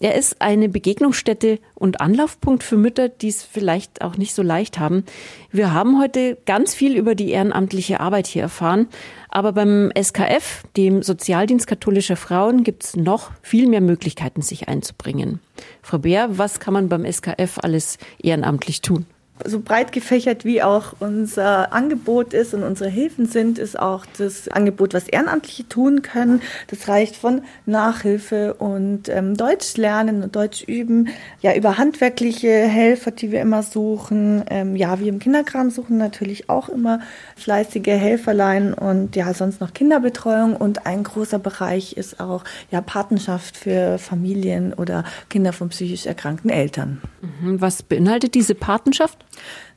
Er 0.00 0.14
ist 0.14 0.40
eine 0.40 0.68
Begegnungsstätte 0.68 1.58
und 1.74 2.00
Anlaufpunkt 2.00 2.62
für 2.62 2.76
Mütter, 2.76 3.08
die 3.08 3.28
es 3.28 3.42
vielleicht 3.42 4.00
auch 4.00 4.16
nicht 4.16 4.32
so 4.32 4.42
leicht 4.42 4.78
haben. 4.78 5.04
Wir 5.50 5.72
haben 5.72 6.00
heute 6.00 6.38
ganz 6.46 6.74
viel 6.74 6.96
über 6.96 7.14
die 7.14 7.30
ehrenamtliche 7.30 8.00
Arbeit 8.00 8.28
hier 8.28 8.42
erfahren, 8.42 8.88
Aber 9.28 9.52
beim 9.52 9.92
SKF, 10.00 10.62
dem 10.76 11.02
Sozialdienst 11.02 11.66
katholischer 11.66 12.16
Frauen, 12.16 12.64
gibt 12.64 12.84
es 12.84 12.96
noch 12.96 13.30
viel 13.42 13.68
mehr 13.68 13.80
Möglichkeiten, 13.80 14.40
sich 14.40 14.68
einzubringen. 14.68 15.40
Frau 15.82 15.98
Bär, 15.98 16.38
was 16.38 16.60
kann 16.60 16.74
man 16.74 16.88
beim 16.88 17.04
SKF 17.04 17.58
alles 17.62 17.98
ehrenamtlich 18.22 18.80
tun? 18.80 19.06
So 19.44 19.60
breit 19.60 19.92
gefächert 19.92 20.44
wie 20.44 20.62
auch 20.62 20.94
unser 21.00 21.72
Angebot 21.72 22.34
ist 22.34 22.54
und 22.54 22.62
unsere 22.62 22.90
Hilfen 22.90 23.26
sind, 23.26 23.58
ist 23.58 23.78
auch 23.78 24.04
das 24.18 24.48
Angebot, 24.48 24.94
was 24.94 25.08
Ehrenamtliche 25.08 25.68
tun 25.68 26.02
können. 26.02 26.40
Das 26.68 26.88
reicht 26.88 27.16
von 27.16 27.42
Nachhilfe 27.66 28.54
und 28.54 29.08
ähm, 29.08 29.36
Deutsch 29.36 29.76
lernen 29.76 30.22
und 30.22 30.36
Deutsch 30.36 30.62
üben, 30.62 31.08
ja 31.40 31.54
über 31.54 31.78
handwerkliche 31.78 32.48
Helfer, 32.48 33.10
die 33.10 33.30
wir 33.30 33.40
immer 33.40 33.62
suchen. 33.62 34.44
Ähm, 34.50 34.76
ja, 34.76 35.00
wir 35.00 35.08
im 35.08 35.18
Kinderkram 35.18 35.70
suchen 35.70 35.98
natürlich 35.98 36.50
auch 36.50 36.68
immer 36.68 37.00
fleißige 37.36 37.86
Helferlein 37.86 38.74
und 38.74 39.16
ja 39.16 39.32
sonst 39.34 39.60
noch 39.60 39.72
Kinderbetreuung 39.72 40.56
und 40.56 40.86
ein 40.86 41.04
großer 41.04 41.38
Bereich 41.38 41.94
ist 41.96 42.20
auch 42.20 42.44
ja 42.70 42.80
Patenschaft 42.80 43.56
für 43.56 43.98
Familien 43.98 44.72
oder 44.74 45.04
Kinder 45.28 45.52
von 45.52 45.68
psychisch 45.68 46.06
erkrankten 46.06 46.50
Eltern. 46.50 47.00
Mhm. 47.20 47.60
Was 47.60 47.82
beinhaltet 47.82 48.34
diese 48.34 48.54
Patenschaft? 48.54 49.24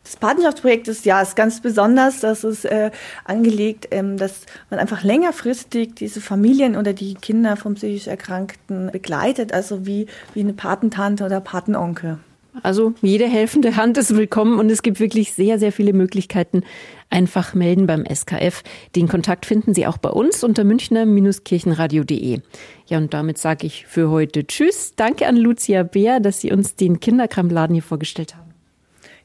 Das 0.03 0.15
Patenschaftsprojekt 0.15 0.87
ist 0.87 1.05
ja 1.05 1.21
ist 1.21 1.35
ganz 1.35 1.61
besonders, 1.61 2.21
dass 2.21 2.43
es 2.43 2.65
äh, 2.65 2.91
angelegt, 3.23 3.87
ähm, 3.91 4.17
dass 4.17 4.41
man 4.69 4.79
einfach 4.79 5.03
längerfristig 5.03 5.95
diese 5.95 6.21
Familien 6.21 6.75
oder 6.75 6.93
die 6.93 7.13
Kinder 7.13 7.55
von 7.55 7.75
psychisch 7.75 8.07
Erkrankten 8.07 8.91
begleitet, 8.91 9.53
also 9.53 9.85
wie, 9.85 10.07
wie 10.33 10.39
eine 10.39 10.53
Patentante 10.53 11.23
oder 11.23 11.39
Patenonkel. 11.39 12.17
Also 12.63 12.93
jede 13.01 13.25
helfende 13.25 13.77
Hand 13.77 13.97
ist 13.97 14.13
willkommen 14.15 14.59
und 14.59 14.69
es 14.69 14.81
gibt 14.81 14.99
wirklich 14.99 15.33
sehr, 15.33 15.57
sehr 15.57 15.71
viele 15.71 15.93
Möglichkeiten. 15.93 16.63
Einfach 17.09 17.53
melden 17.53 17.87
beim 17.87 18.05
SKF. 18.05 18.63
Den 18.95 19.07
Kontakt 19.07 19.45
finden 19.45 19.73
Sie 19.73 19.87
auch 19.87 19.97
bei 19.97 20.09
uns 20.09 20.43
unter 20.43 20.63
münchner-kirchenradio.de. 20.65 22.41
Ja, 22.87 22.97
und 22.97 23.13
damit 23.13 23.37
sage 23.37 23.67
ich 23.67 23.85
für 23.87 24.09
heute 24.09 24.45
Tschüss. 24.45 24.93
Danke 24.95 25.27
an 25.27 25.37
Lucia 25.37 25.83
Beer, 25.83 26.19
dass 26.19 26.41
Sie 26.41 26.51
uns 26.51 26.75
den 26.75 26.99
Kinderkramladen 26.99 27.73
hier 27.73 27.83
vorgestellt 27.83 28.35
haben. 28.35 28.50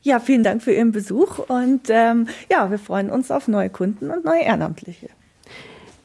Ja, 0.07 0.21
vielen 0.21 0.45
Dank 0.45 0.63
für 0.63 0.73
Ihren 0.73 0.93
Besuch 0.93 1.41
und 1.41 1.89
ähm, 1.89 2.29
ja, 2.49 2.71
wir 2.71 2.79
freuen 2.79 3.11
uns 3.11 3.33
auf 3.33 3.49
neue 3.49 3.71
Kunden 3.71 4.13
und 4.13 4.25
neue 4.25 4.43
Ehrenamtliche. 4.43 5.09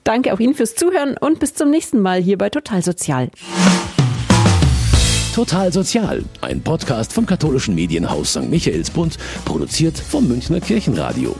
Danke 0.03 0.33
auch 0.33 0.39
Ihnen 0.39 0.55
fürs 0.55 0.73
Zuhören 0.73 1.17
und 1.19 1.39
bis 1.39 1.53
zum 1.53 1.69
nächsten 1.69 1.99
Mal 1.99 2.19
hier 2.19 2.39
bei 2.39 2.49
Total 2.49 2.81
Sozial. 2.81 3.29
Total 5.35 5.71
Sozial, 5.71 6.23
ein 6.41 6.61
Podcast 6.61 7.13
vom 7.13 7.27
katholischen 7.27 7.75
Medienhaus 7.75 8.31
St. 8.31 8.49
Michaelsbund, 8.49 9.19
produziert 9.45 9.99
vom 9.99 10.27
Münchner 10.27 10.61
Kirchenradio. 10.61 11.35